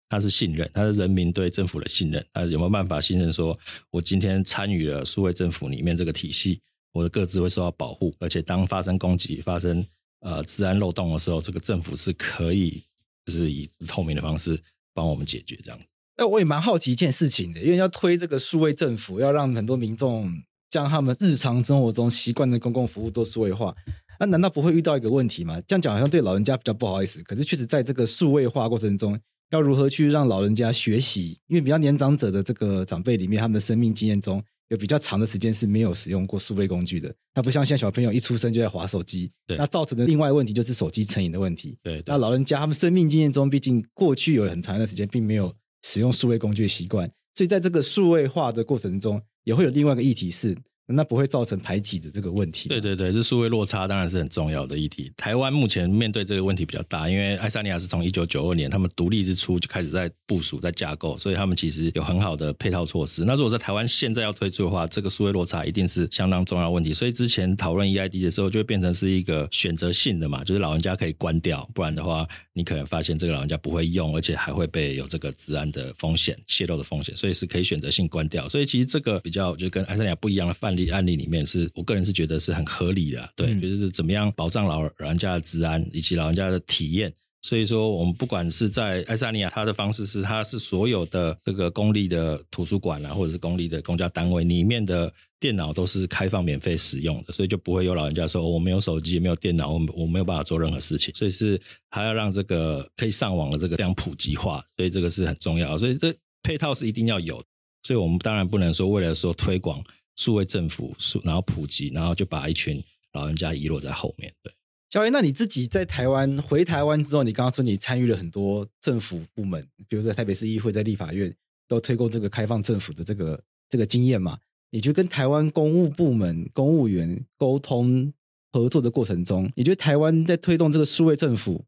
[0.08, 2.24] 他是信任，他是人民对政府的信任。
[2.32, 3.58] 他有没有办法信任说，
[3.90, 6.62] 我今天参与了数位政府里面这个体系，
[6.94, 9.86] 我的各自会受到保护，而且当发生攻击、发生
[10.20, 12.84] 呃治安漏洞的时候，这个政府是可以
[13.26, 14.62] 就是以透明的方式
[14.94, 15.86] 帮我们解决这样子。
[16.18, 20.32] 哎，我也蛮好奇一件事情的，因为要推这个数位政府，要让很多民众
[20.70, 23.76] 将他们日常生活中习惯的公共服务都数位化，
[24.20, 25.60] 那难道不会遇到一个问题吗？
[25.68, 29.20] 这样讲好像对老人家比较不好意思，可是确实在这个数位化过程中。
[29.56, 31.40] 要如何去让老人家学习？
[31.48, 37.14] 因为比较年长者的这个长辈里面，他们的生命经验中有比较长的时间是没有使用过数位工具的。
[37.34, 41.78] 他不像现在小朋友一出生就在划手机，那造成的另外问题就是手机成瘾的问题。
[41.82, 52.70] 对，对，那老人家他们生命经验中，毕竟过去有很长一段时间并没有使用数位工具的习惯，所以在这个数位化的过程中，也会有另外一个议题是，那不会造成排挤的这个问题。
[52.70, 55.12] 对对对，这数位落差当然是很重要的议题。
[55.18, 63.24] 台湾目前面对这个问题比较大，因为爱沙尼亚是从一九九二年他们独立之初就开始在部署、在架构，所以他们其实有很好的配套措施。
[63.26, 66.94] 那如果在台湾现在要推出的话，这个数位落差一定是相当重要问题。
[66.94, 78.48] 所以之前讨论 EID 的时候，就会变成是一个选择性的嘛，就是老人家可以关掉，不然的话，你可能发现这个老人家不会用，而且还会被有这个治安的风险、泄露的风险，所以是可以选择性关掉。
[78.48, 81.56] 所以其实这个比较就跟爱沙尼亚不一样的范例案例里面是。
[81.56, 87.10] 是我个人是觉得是很合理的，对，就是怎么样保障老人家的治安以及老人家的体验。
[87.42, 95.10] 所以说，我们不管是在爱沙尼亚，它的方式是，它是所有的这个公立的图书馆啊，或者是公立的公家单位里面的
[95.40, 101.16] 电脑都是开放免费使用的，所以就不会有老人家说我没有手机，也没有电脑，我我没有办法做任何事情。
[101.16, 101.58] 所以是
[101.90, 105.78] 还要让这个可以上网的这个非常普及化，所以这个是很重要。
[105.78, 107.42] 所以这配套是一定要有。
[107.84, 109.82] 所以我们当然不能说为了说推广。
[110.16, 114.34] 数位政府，数然后普及，然后就把一群老人家遗落在后面。
[114.42, 114.54] 对，
[114.90, 121.34] 小伟，那你自己在台湾回台湾之后，你刚刚说你参与了很多政府部门，比如说在台北市议会、在立法院
[121.68, 124.40] 都推过这个开放政府的这个这个经验嘛？
[124.72, 128.12] 你就跟台湾公务部门公务员沟通
[128.52, 131.66] 合作的过程中，你觉得台湾在推动这个数位政府？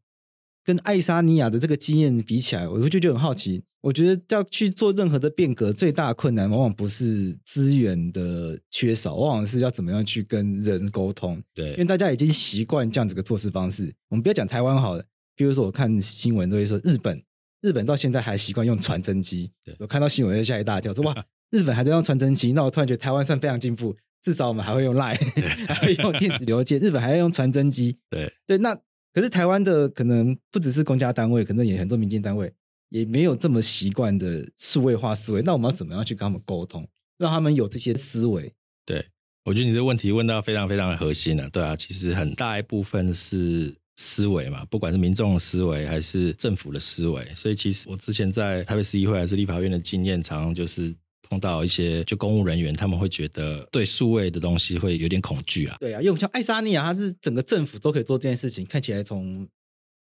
[0.68, 3.62] 跟爱沙尼亚的这个经验比起来，我就觉得很好奇。
[3.80, 11.42] 我觉得要去做任何的变革，最大的困难往往不是资源的缺少，往往是要怎么样去跟人沟通。
[11.54, 13.90] 对，因为大家已经习惯这样子的做事方式。
[14.10, 15.02] 我们不要讲台湾好了，
[15.34, 17.22] 比如说我看新闻都会说日本，
[17.62, 19.50] 日本到现在还习惯用传真机。
[19.64, 22.52] 对，我看到新闻就吓一大跳，说哇， 日本还在用传真机。
[22.52, 25.16] 那我突然觉得台湾算非常进步，至少我们还会用 Line，
[25.66, 26.78] 还会用电子邮件。
[26.78, 27.96] 日本还要用传真机。
[28.10, 28.78] 对对，那。
[29.12, 32.52] 可是台湾的可能不只是公家单位，可能也很多民间单位
[32.90, 35.42] 也没有这么习惯的数位化思维。
[35.42, 36.86] 那我们要怎么样去跟他们沟通，
[37.18, 38.52] 让他们有这些思维？
[38.86, 39.06] 对，
[39.44, 41.48] 我觉得你这问题问到非常非常的核心了。
[41.50, 47.26] 对啊，其实很大一部分是思维嘛，不管是民众的思维还是政府的思维。
[47.34, 50.94] 所以其实我之前在台北市议会还是立法院的经验，常常就是。
[51.28, 55.76] 碰到一些就公务人员，他们会觉得对数位的东西会有点恐惧啊。
[55.78, 59.46] 对啊，因为像爱沙尼亚，它是整个政府都可以做这件事情，看起来从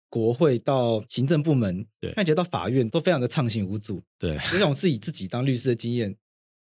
[0.08, 4.02] 国会到行政部门，对，看起来到法院都非常的畅行无阻。
[4.18, 6.14] 对，就像我自己自己当律师的经验，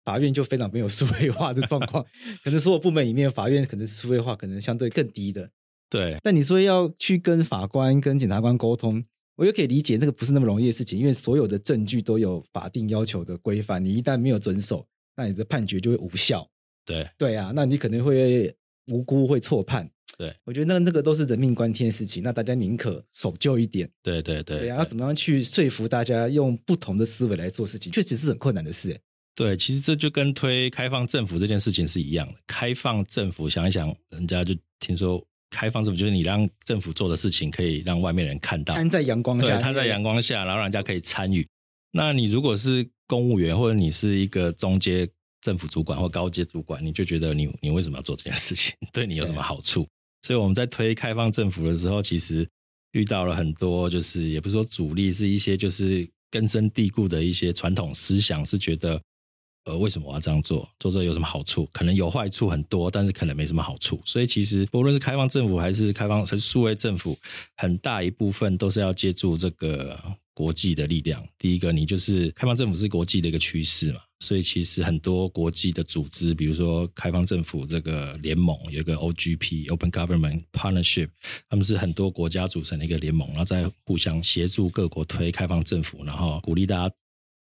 [0.04, 2.06] 法院就非常没有数位化的状况，
[2.44, 5.50] 可能所有部门里面，法院可能数位化可能相对更低的。
[5.90, 9.04] 对，但你说要去跟法官、跟检察官沟通。
[9.38, 16.46] 我也可以理解那个不是那么容易的事情，因为所有的证据都有法定要求的规范，你一旦没有遵守，那你的判决就会无效。
[16.84, 18.54] 对对啊，那你可能会
[18.88, 19.88] 无辜会错判。
[20.18, 23.88] 对，我觉得那那个都是人命关天的事情，那大家宁可守旧一点。
[24.02, 29.00] 对对对，对啊，要怎么样去说服大家用不同的思维来做事情，确实是很困难的事。
[29.36, 32.34] 对，其实这就跟推开放政府这件事情是一样的。
[32.48, 35.24] 开放政府，想一想，人家就听说。
[35.50, 41.48] 开放政府就是你让政府做的事情可以让外面人看到，摊在阳光下，摊在阳光下，然后人家可以参与。
[41.92, 45.08] 那你如果是公务员，或者你是一个中阶
[45.42, 48.74] 政府主管或高阶主管，你就觉得你你为什么要做这件事情？
[48.92, 49.88] 对你有什么好处？
[50.22, 52.48] 所以我们在推开放政府的时候，其实
[52.92, 59.02] 遇到了很多，就是也不是说阻力，是一些就是根深蒂固的一些传统思想，是觉得。
[59.68, 60.68] 呃，为什么我要这样做？
[60.80, 61.68] 做这有什么好处？
[61.74, 64.00] 可能有坏处很多，但是可能没什么好处。
[64.06, 67.18] 所以其实无论是开放政府还是开放成数位政府，
[67.58, 70.00] 很大一部分都是要借助这个
[70.34, 71.22] 国际的力量。
[71.38, 81.10] 第一个，你就是开放政府是国际的一个趋势嘛，所以其实很多国际的组织，比如说开放政府这个联盟，有一个 OGP（Open Government Partnership），
[81.50, 86.96] 他们是很多国家组成的一个联盟，然后再互相协助各国推开放政府，然后鼓励大家。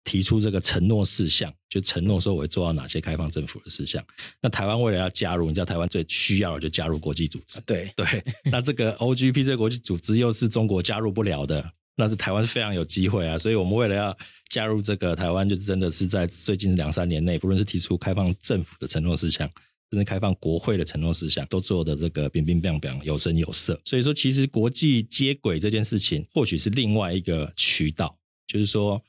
[0.05, 4.05] 提出这个承诺事项，就承诺说我会做到哪些开放政府的事项。
[4.40, 7.59] 那台湾为了要加入，你知道台湾最需要的就加入国际组织。
[7.62, 13.38] 对对， 那这个 OGP 这个国际组织又是中国加入不了的，那是台湾非常有机会啊。
[13.38, 14.17] 所以我们为了要
[14.51, 19.51] 加入这个，台湾就真的是在最近两三年内，不论是提出开放政府的承诺事项，
[19.90, 23.81] 甚至开放国会的承诺事项，都做的这个乒乒乓乓，有声有色。
[23.87, 28.14] 所以说，其实国际接轨这件事情，或许是另外一个渠道，
[28.47, 29.03] 就是说。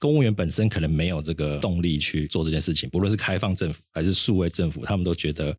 [0.00, 5.54] 公务员本身可能没有这个动力去做这件事情，不论是开放政府还是数位政府，他们都觉得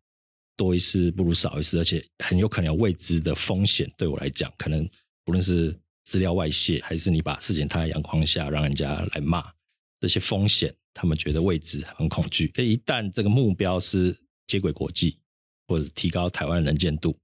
[0.56, 3.90] 多一事不如少一事，而且很有可能有未知的风险。
[3.96, 4.86] 对我来讲，可能
[5.24, 5.74] 不论是
[6.04, 9.48] 资料外泄，还是你把事情摊在阳光下让人家来骂，
[10.00, 12.50] 这些风险，他们觉得未知很恐惧。
[12.56, 14.12] 所以一旦这个目标是
[14.48, 15.16] 接轨国际
[15.68, 17.16] 或者提高台湾的能见度，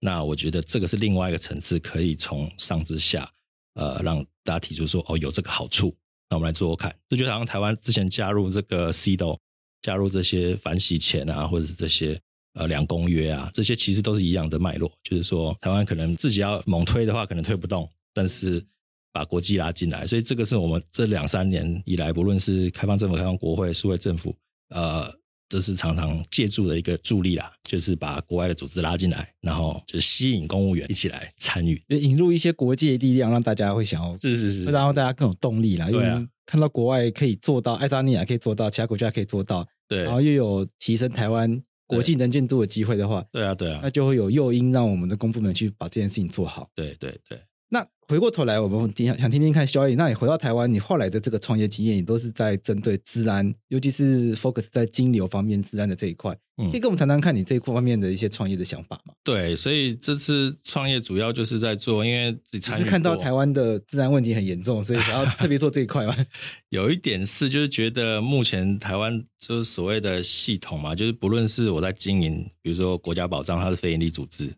[0.00, 3.30] 那我觉得这个是另外一个层次，可以从上至下，
[3.74, 5.94] 呃，让大家提出说，哦，有这个好处。
[6.30, 9.38] 那我们来做做看，这就好像台湾之前加入这个 CEDAW，
[9.82, 12.20] 加入这些反洗钱啊，或者是这些
[12.54, 18.64] 呃两公约啊，这些其实都是一样的脉络，就是说台湾可能自己要猛推的话，可能推不动，但是
[19.12, 24.34] 把国际拉进来，所以这个是我们这两三年以来，不论是开放政府、开放国会、数位政府，
[24.70, 25.14] 呃。
[25.48, 35.90] 这是常常借助的一个助力啦，就是把国外的组织拉进来，然后就是吸引公务员一起来参与，就引入一些国际的力量，让大家会想要，是是是，然后大家更有动力啦。
[35.90, 46.68] 因为看到国外可以做到，爱沙尼亚可以做到，其他国家可以做到，对，然后又有提升台湾国际能见度的机会的话，对啊对啊，那就会有诱因让我们的公部门去把这件事情做好。
[46.74, 47.38] 对对对。
[47.68, 59.14] 那回过头来，我们听想听听看，肖毅，那你回到台湾，你后来的这个创业经验，你都是在针对治安，尤其是 focus 在金流方面治安的这一块，嗯，可以跟我们谈谈看你这一块方面的一些创业的想法吗？
[59.24, 66.14] 对，所以这次创业主要就是在做，因为只是看到台湾的治安问题很严重，所以想要特别做这一块嘛？
[66.68, 74.52] 有一点是，就是觉得目前台湾就是所谓的系统嘛，就是不论是我在经营，比如说国家保障，它是非营利组织。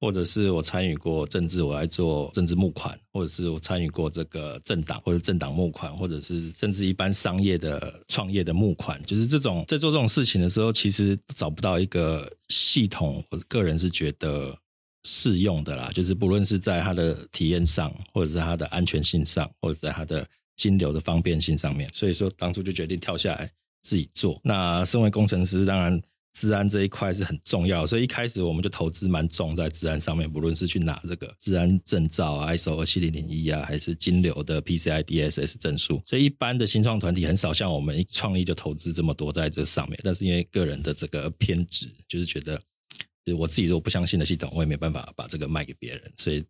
[0.00, 13.24] 或者是我参与过政治，我来做政治募款；或者是我参与过这个政党或者政党募款，或者是甚至一般商业的创业的募款，就是这种在做这种事情的时候，其实找不到一个系统。
[13.30, 14.56] 我个人是觉得
[15.02, 23.50] 适用的啦，就是不论是在它的体验上，或者是它的安全性上，或者在它的金流的方便性上面，所以说当初就决定跳下来
[23.82, 24.40] 自己做。
[24.44, 26.00] 那身为工程师，当然。
[26.34, 36.00] 治安这一块是很重要，所以一开始我们就投资蛮重在治安上面，不论是去拿这个治安证照啊，ISO 二七零零一啊，还是金流的 PCI DSS 证书。
[36.06, 39.98] 所以一般的新创团体很少像我们一创立就投资这么多在这上面。
[40.04, 42.56] 但是因为个人的这个偏执，就是觉得，
[43.24, 46.12] 就是我自己如果不相信的系统，我也没办法把这个卖给别人。
[46.16, 46.44] 所以，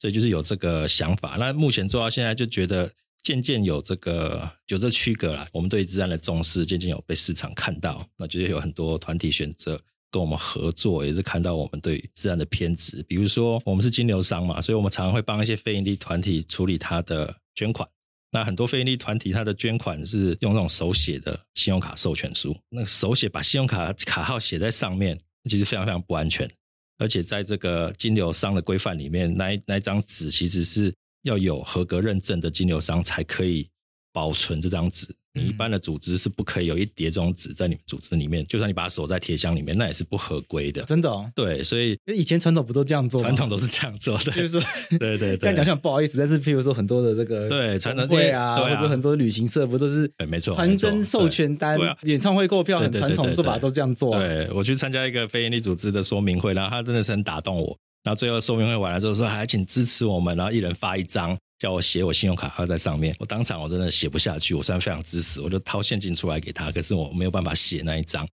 [0.00, 1.36] 所以就是有这个想法。
[1.38, 2.90] 那目前做到现在，就觉得。
[3.22, 9.78] 渐渐有这个有这区隔了，我们对资安的重视渐渐有被市场看到，那就是有很多团体选择
[10.10, 13.02] 跟我们合作，也是看到我们对资安的偏执。
[13.02, 17.86] 比如说，我们是金流商嘛，所以我们常常会帮一些非营利团体处理他的捐款。
[18.30, 25.18] 那很多非营利团体他的捐款是用那种手写的信用卡授权书，那个手写把信用卡卡号写在上面，
[25.50, 26.50] 其实非常非常不安全，
[26.96, 30.94] 而且在这个金流商的规范里面，那一那一张纸其实是。
[31.22, 33.68] 要有合格认证的金流商才可以
[34.12, 35.06] 保存这张纸。
[35.34, 40.82] 你一般的组织是不可以有一叠这种纸在你们组织里面，就算你把它锁在铁箱里面，那也是不合规的。
[40.82, 41.30] 真的哦？
[41.32, 43.20] 对，所以以前传统不都这样做？
[43.20, 44.32] 传统都是这样做的。
[44.32, 44.60] 就是说，
[44.98, 54.18] 对对对， 讲讲不好意思，但是譬如说很多的这个对传统会啊，或者很多旅行社不都是没错传真授权单、演唱会购票很传统做法都这样做。
[54.18, 57.78] 对，我去参加一个非营利组织的说明会，然后他真的是很打动我。
[58.08, 61.36] 然后最后说明会完了之后说，还请支持我们，然后一人发一张。
[61.58, 68.26] 叫我写我信用卡号在上面，我当场我真的写不下去，我虽然非常支持，我就掏现金出来给他，可是我没有办法写那一张。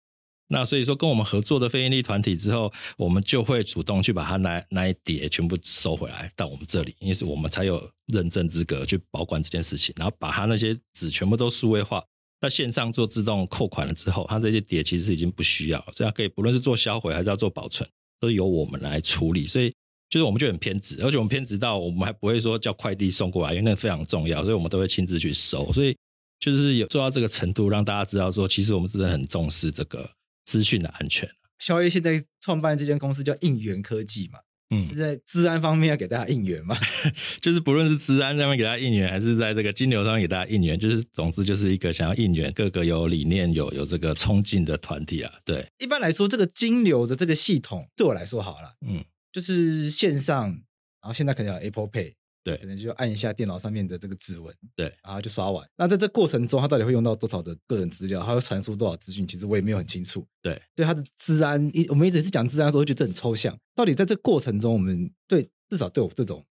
[0.47, 12.03] 那所以说跟我们合作的非营利团体之后，我们就会主动去把它那那一叠全部收回来到我们这里，因为是我们才有认证资格去保管这件事情，然后把它那些纸全部都数位化，
[12.39, 19.73] 在线上做自动扣款了之后，它这些叠其实已经不需要，所以它可以不论是做销毁还是要做保存，都由我们来处理，所以。
[20.07, 25.73] 就是我们就很偏执，而且我们偏执到我们还不会说叫快递送过来，因为那非常重要，所以我们都会亲自去收。
[25.73, 25.97] 所以
[26.39, 30.09] 就是有做到这个程度，让大家知道说，其实我们真的很重视这个
[30.45, 31.27] 资讯的安全。
[31.57, 36.77] 萧烨现在创办这间公司叫应援科技嘛，嗯，在治安方面要给大家应援嘛，
[37.41, 45.31] 就是不论是治安上面给大家应援，还是在这个金流上面给大家应援，就是总之就是一个想要应援各个有理念、有有这个冲劲的团体啊。
[45.43, 49.03] 对，一般来说，这个金流的这个系统对我来说好了，嗯。
[49.31, 52.13] 就是线上，然后现在可能有 Apple Pay，
[52.45, 55.67] 对，可能就按一下电脑上面的这个指纹，对，然后就刷完。
[55.75, 58.23] 那在这过程中，他到底会用到多少的个人资料？
[58.23, 59.27] 他会传输多少资讯？
[59.27, 60.23] 其实我也没有很清楚。
[60.43, 63.57] 对，对他的治安，一我们一直是讲治安的时候，会觉得很抽象。
[63.73, 66.45] 到底在这过程中，我们对至少对我这种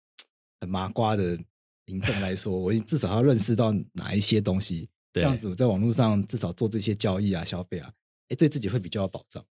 [0.61, 1.37] 很麻瓜的
[1.85, 7.93] 民众来说，我至少要认识到哪一些东西，对这样子我在网络上至少做这些交易啊、消费啊，
[8.29, 9.45] 哎，对自己会比较有保障。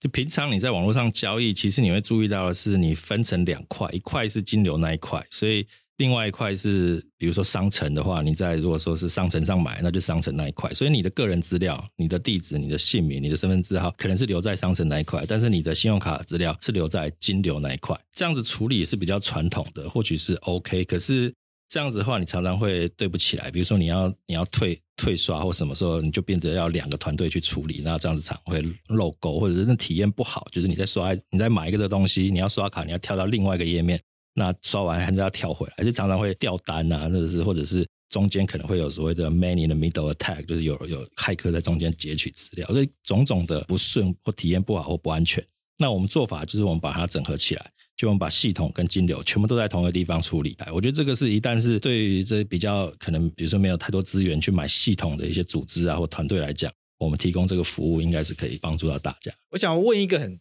[0.00, 5.66] 就平常你在网络上交易，其实你会注意到的是，你分成两块，一块是金流那一块，所以
[5.98, 10.72] 另外一块是，比如说商城的话，你在如果说是商城上买，那就商城那一块。
[10.72, 17.94] 所以你的个人资料、你的地址、你的姓名、你的身份证号，可能是留在商城那一块，但是你的信用卡资料是留在金流那一块。
[18.12, 21.32] 这样子处理是比较传统的，或许是 OK，可是。
[21.70, 23.50] 这样子的话，你常常会对不起来。
[23.50, 30.46] 比如说，你要你要退退刷或什么时候，你就变得要两个团队去处理，那这样子常会漏勾，或者是那体验不好。
[30.50, 34.00] 就是你在刷，你在买一个这东西，你要刷卡，你要跳到另外一个页面，
[34.34, 45.44] 那刷完还是要跳回来，就常常会掉单啊，或者是或者是中间可能会有所谓的 man in the middle attack，就是有有骇客在中间截取资料，所以种种的不顺或体验不好或不安全。
[45.76, 50.54] 那我们做法就是我们把它整合起来，就我们把系统跟金流全部都在同一个地方处理。
[50.58, 59.32] 哎，我觉得这个是一旦是对于这比较可能，比如说没有太多资源去买系统的一些组织啊或团队来讲，我们提供这个服务应该是可以帮助到大家。
[59.50, 60.38] 我想问一个很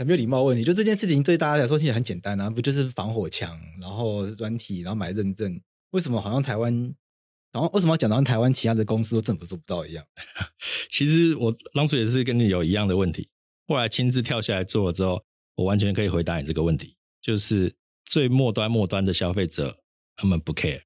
[0.00, 5.60] 很没有礼貌的问题，就这件事情对大家来说其实很简单啊，不就是防火墙，然后软体，然后买认证？
[5.90, 6.72] 为什么好像台湾？
[7.52, 10.02] 然后为什么要讲到台湾其他的公司都政府做不到一样？
[10.88, 13.28] 其实我当初也是跟你有一样的问题，
[13.66, 15.22] 后来亲自跳下来做了之后，
[15.56, 17.70] 我完全可以回答你这个问题，就是
[18.06, 19.76] 最末端末端的消费者，
[20.16, 20.80] 他们不 care，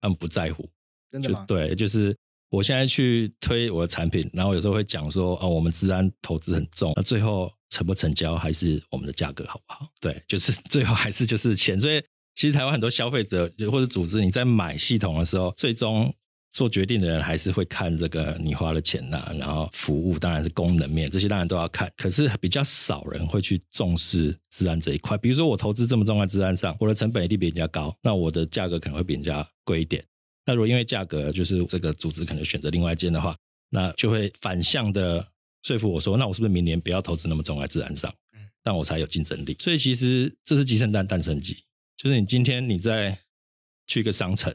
[0.00, 0.68] 他们不在乎，
[1.08, 1.44] 真的吗？
[1.46, 2.16] 对，就是
[2.50, 9.88] 我现在去推我的产品，然后有时候会讲说，哦，我们资安投资很重，那最后成不成交还是我们的价格好不好？
[10.00, 12.02] 对，就是 最后还是就是钱，所以。
[12.36, 16.10] 其实台湾很多消费者或者组织，你在买系统的时候，最终
[16.52, 21.90] 做决定的人还是会看这个你花了钱呐、然后服务当然是功能面，这些当然都要看。
[21.96, 25.18] 可是比较少人会去重视资安这一块。
[25.18, 30.02] 比如说我投资这么重在资安上，我的成本一定比人家高，那我的价格可能会比人家贵一点。
[30.46, 33.36] 那如果因为价格就是这个组织可能选择另外一间的话，
[33.68, 35.26] 那就会反向的
[35.62, 38.12] 说服我说，那我是不是明年不要投资那么重在资安上，
[38.62, 39.56] 但我才有竞争力。
[39.60, 41.56] 所以其实这是鸡生蛋，蛋生鸡。
[41.96, 43.18] 就是你今天你在
[43.86, 44.54] 去一个商城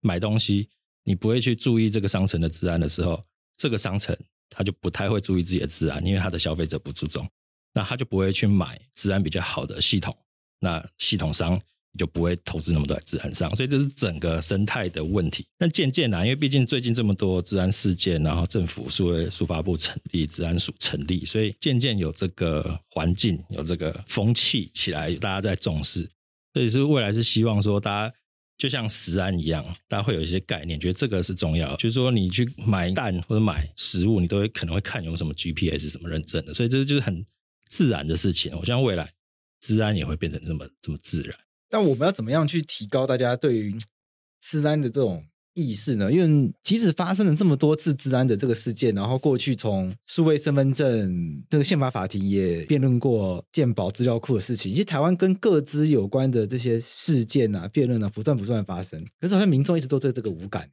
[0.00, 0.68] 买东西，
[1.04, 3.22] 你不会去注意这个商城的治安的时候，
[3.58, 4.16] 这个商城
[4.48, 7.28] 他就不太会注意自己的治安，因为他的消费者不注重，
[7.74, 10.16] 那他就不会去买治安比较好的系统，
[10.58, 11.60] 那系统商
[11.96, 15.46] 就不会投资那么多在资安上，所以这是整个生态的问题。
[15.58, 26.08] 但渐渐啊，因为毕竟最近这么多治安事件，然后政府数位数发部成立，治安署成立，所以渐渐有这个环境，有这个风气起来，大家在重视。
[26.52, 28.14] 所以是未来是希望说，大家
[28.56, 31.76] 就像食安一样，大家会有一些概念，觉得这个是重要。
[31.76, 36.54] 就是说，你去买蛋或者买食物，你都会可能会看有什么 GPS 什么认证的。
[36.54, 37.24] 所以这就是很
[37.68, 38.56] 自然的事情。
[38.56, 39.12] 我相信未来
[39.60, 41.36] 治安也会变成这么这么自然。
[41.68, 43.76] 但我们要怎么样去提高大家对于
[44.40, 45.24] 治安的这种？
[45.58, 46.12] 意识呢？
[46.12, 59.02] 因为即使发生了这么多次治安的这个事件，然后过去从数位身份证这个宪法法庭也辩论过健保资料库的事情，其实台湾跟各资有关的这些事件啊、辩论啊，不断不断发生。
[59.18, 60.70] 可是好像民众一直都对这个无感，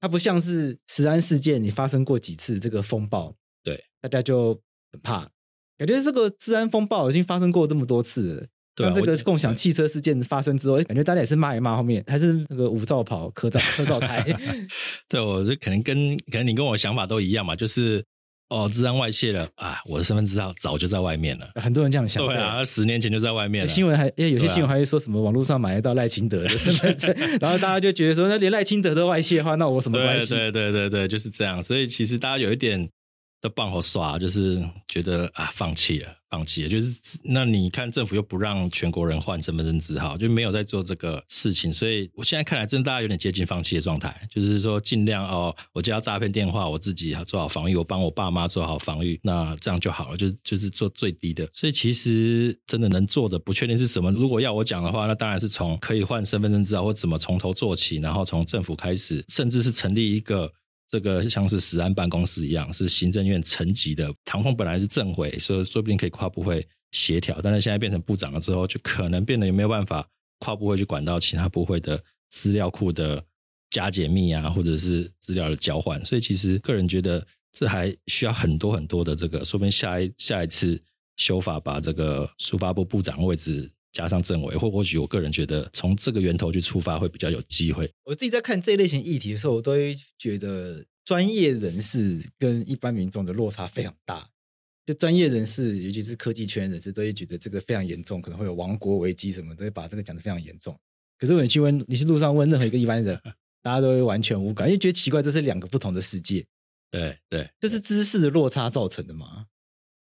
[0.00, 3.32] 它不像是食安事件，你发生过几次这个风暴，
[3.62, 4.60] 对大家就
[4.90, 5.30] 很怕，
[5.78, 8.46] 感觉这个治安风暴已经发生过这么多次了。
[8.76, 14.22] 当这个共享汽车事件发生之后，感觉大家也是骂一骂，后面还是那个无照跑、可照、车照开。
[15.08, 18.04] 对，我就可能跟可能你跟我想法都一样嘛，就是
[18.48, 21.48] 哦，资安外泄了啊，我的身份证号早就在外面了。
[21.56, 22.24] 很多人这样想。
[22.24, 23.68] 对啊，十年前就在外面了。
[23.68, 30.34] 新闻还因为有些新闻还会说什么网络上买得到赖清德的身份证， 然后大家就觉得说，那连赖清德都外泄的话，那我什么关系？
[30.34, 31.60] 对对对对，就是这样。
[31.60, 32.88] 所以其实大家有一点
[33.48, 36.16] 棒好耍，就是觉得啊，放弃了。
[36.28, 36.92] 放弃了，就是
[37.22, 51.48] 那你看政府又不让全国人换身份证字号，就没有在做这个事情，所以我现在看来，真的大家有点接近放弃的状态，就是说尽量哦，我接到诈骗电话，我自己要做好防御，我帮我爸妈做好防御，那这样就好了，就就是做最低的。
[51.52, 54.10] 所以其实真的能做的不确定是什么。
[54.10, 60.52] 如果要我讲的话，那当然是从可以换身份证字号，或怎么从头做起，然后从政府开始，甚至是成立一个。
[60.88, 64.12] 这个像是食安办公室一样，是行政院层级的。
[64.24, 70.06] 唐凤本来是政委，所以说不定可以跨部会协调，但是现在变成部长了之后，就可能变得也没有办法
[70.38, 73.22] 跨部会去管到其他部会的资料库的
[73.70, 76.04] 加解密啊，或者是资料的交换。
[76.04, 80.78] 所以其实个人觉得这还需要很多很多的这个，说不定下一下一次
[81.16, 83.70] 修法，把这个书发部部长位置。
[83.92, 87.90] 加上政委，或或许我个人觉得，从这个源头去出发会比较有机会。
[88.04, 94.28] 我自己在看这一类型议题的时候，我都会觉得专业人士跟一般民众的落差非常大。
[94.84, 100.78] 就专业人士，尤其是科技圈人士，都会觉得这个非常严重，可能会有亡国危机什么，都会把这个讲得非常严重。
[101.18, 103.20] 可是我你去问，你去路上问任何一个一般人，
[103.62, 106.46] 大家都会完全无感，因为觉得奇怪，这是两个不同的世界。
[106.88, 109.46] 对对，这是知识的落差造成的吗？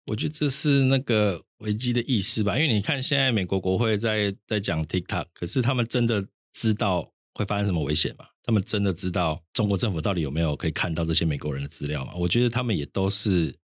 [0.10, 8.26] 我觉得这是那个危机的意思吧，因为你看现在美国国会在在讲 TikTok，可是他们真的知道会发生什么危险吗？
[8.42, 12.14] 他们真的知道中国政府到底有没有可以看到这些美国人的资料吗？
[12.16, 13.56] 我觉得他们也都是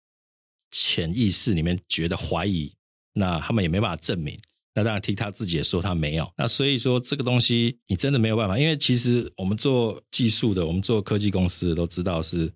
[0.69, 2.71] 潜意识里面觉得怀疑，
[3.13, 4.39] 那他们也没办法证明。
[4.75, 6.31] 那当然 TikTok 自己也说他没有。
[6.37, 12.53] 那所以说这个东西你真的没有办法，因为其实我们做技术的，我们做科技公司的都知道是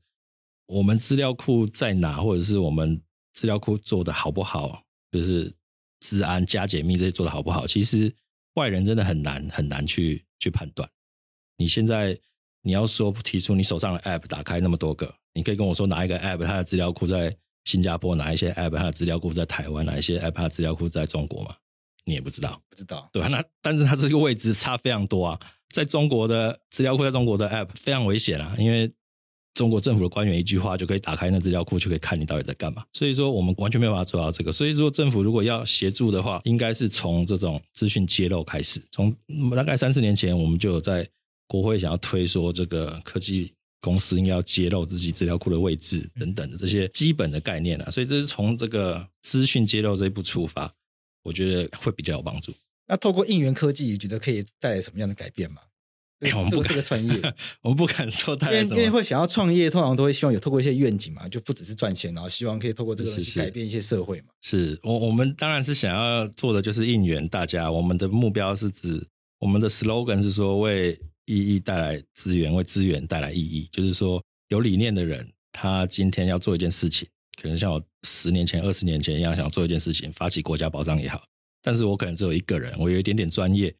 [0.67, 3.01] 我们资料库在哪，或者是我们。
[3.39, 4.83] 资料库做的好不好，
[5.13, 5.55] 就是
[6.01, 8.13] 治安加解密这些做的好不好，其实
[8.55, 10.89] 外人真的很难很难去去判断。
[11.55, 12.19] 你现在
[12.63, 17.33] 你要说提出你手上的 App 打开那么多个，你可以跟我说哪一个 App 它的资料库在
[17.63, 21.55] 新加坡，哪一些 App 它的资料库在台湾，哪一些 App 它的资料库在中国吗？
[22.03, 23.09] 你也不知道，不知道。
[23.13, 25.39] 对，那但是它这个位置差非常多啊，
[25.73, 28.91] 在中国的资料库，在中国的 App 非常危险啊，因为
[29.53, 32.83] 中国政府的官员一句话就可以打开那资料库，就可以看你到底在干嘛。
[32.93, 34.51] 所以说，我们完全没有办法做到这个。
[34.51, 38.81] 所以说，政府如果要协助的话，应该是从这种资讯揭露开始。
[38.91, 39.13] 从
[39.55, 41.07] 大概三四年前，我们就有在
[41.47, 47.89] 国会想要推说，这个科技公司应该要揭露自己资料库的位置等等的这些基本的概念啊。
[47.89, 50.71] 所以这是从这个资讯揭露这一步出发。
[51.21, 52.53] 我觉得会比较有帮助。
[52.87, 55.61] 那透过应援科技，你觉得可以带来什么样的改变吗？
[56.21, 57.13] 欸、我们不这个创业，
[57.61, 58.75] 我们不敢说带来什么。
[58.75, 64.27] 因为会想要创业，通常都会希望有透过一些愿景嘛，就不只是赚钱，然后希望可以透过这个东西改变一些社会嘛。
[64.41, 67.71] 是，是，是我我们当然是想要做的就是应援大家。
[67.71, 69.01] 我们的目标是指
[69.39, 73.69] 我们的 slogan 是说为意义带来资源，为资源带来意义。
[73.71, 77.07] 就是说有理念的人，他今天要做一件事情。
[77.41, 81.23] 可能像我十年前、二十年前一样，想做一件事情，发起国家保障也好。
[81.61, 83.73] 但是我可能只有一个人，我有一点点专业，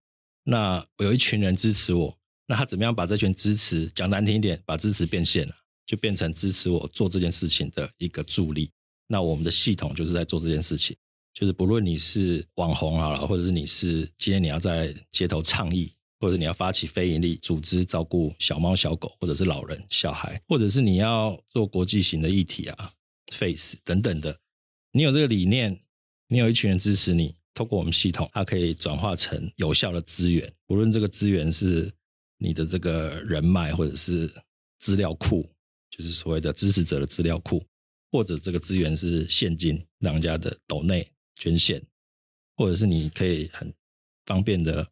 [0.45, 2.17] 那我有一群人支持我，
[2.49, 5.53] 那他怎么样把这群支持讲难听一点，把支持变现了，
[5.85, 8.71] 就变成支持我做这件事情的一个助力。
[9.07, 10.97] 那我们的系统就是在做这件事情，
[11.31, 22.91] 就是不论你是网红好了，或者是你是今天你要在街头倡议，或者你要发起非营利组织照顾小猫小狗，或者是老人小孩，或者是你要做国际型的议题啊。
[23.31, 24.35] Face 等等的，
[24.91, 25.79] 你有这个理念，
[26.29, 30.51] 你有一群人支持你，透过我们系统，它可以转化成有效的资源。
[30.65, 31.93] 无论这个资源是
[32.39, 34.27] 你的这个人脉，或者是
[34.79, 35.47] 资料库，
[35.91, 37.63] 就是所谓的支持者的资料库，
[38.11, 41.79] 或者这个资源是现金，让人家的抖内捐献，
[42.55, 43.71] 或者是你可以很
[44.25, 44.87] 方便的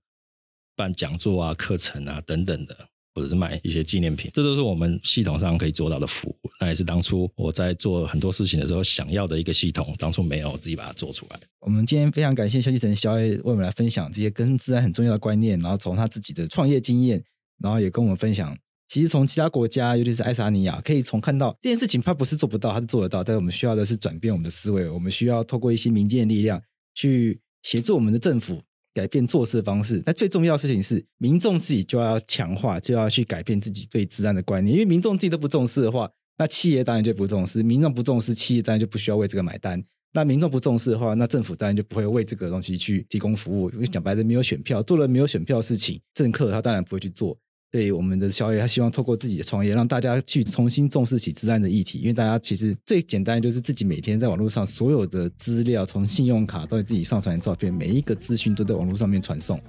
[0.75, 2.87] 办讲座啊、课程啊等等的。
[3.15, 6.51] 或者是买一些纪念品，这都是我们系统上可以做到的服务。
[6.59, 11.39] 那也是当初我在做很多事情的时候想要的一个系统，当初没有，自己把它做出来。
[11.61, 17.23] 我们今天非常感谢萧继承萧 A 为我们来分享这些跟自然很重要的观念，然后从他自己的创业经验，
[17.61, 26.61] 然后也跟我们分享，其实从其他国家，尤其是爱沙尼亚，可以从看到这件事情，他不是做不到，他是做得到，但是我们需要的是转变我们的思维，我们需要透过一些民间的力量
[26.95, 28.61] 去协助我们的政府。
[28.93, 34.73] 改变做事的方式，但最重要的事情是，民众自己就要强化，就要去改变自己对治安的观念。
[34.73, 39.79] 因为民众自己都不重视的话，那企业当然就不重视；民众不重视，企业当然就不需要为这个买单。
[40.13, 43.69] 那民众不重视的话，那政府当然就不会为这个东西去提供服务。
[43.69, 47.37] 因为讲白了，没有选票，做了没有选票的事情，政客他当然不会去做。
[47.77, 51.99] 对我们的萧 A，他希望透过自己的创业，让大家去重新重视起治安的议题。
[51.99, 59.61] 因为大家其实最简单就是自己每天在网络上所有的资料，从信用卡到自己上传的照片，每一个资讯都在网络上面传送。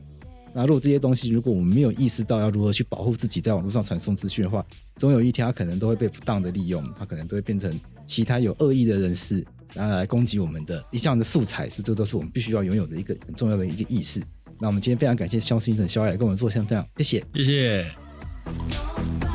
[0.55, 4.65] 那如果这些东西，如果我们没有意识到要如何去保护自己在网络上传送资讯的话，
[4.97, 9.45] 总有一天他可能都会被不当的利用，他可能都会变成其他有恶意的人士，
[9.75, 11.69] 然后来攻击我们的一项的素材。
[11.69, 14.23] 是，这都是我们必须要拥有的一个很重要的一个意识。
[14.61, 19.28] 那我们今天非常感谢肖先生、肖爱来跟我们做分享，谢谢，谢谢。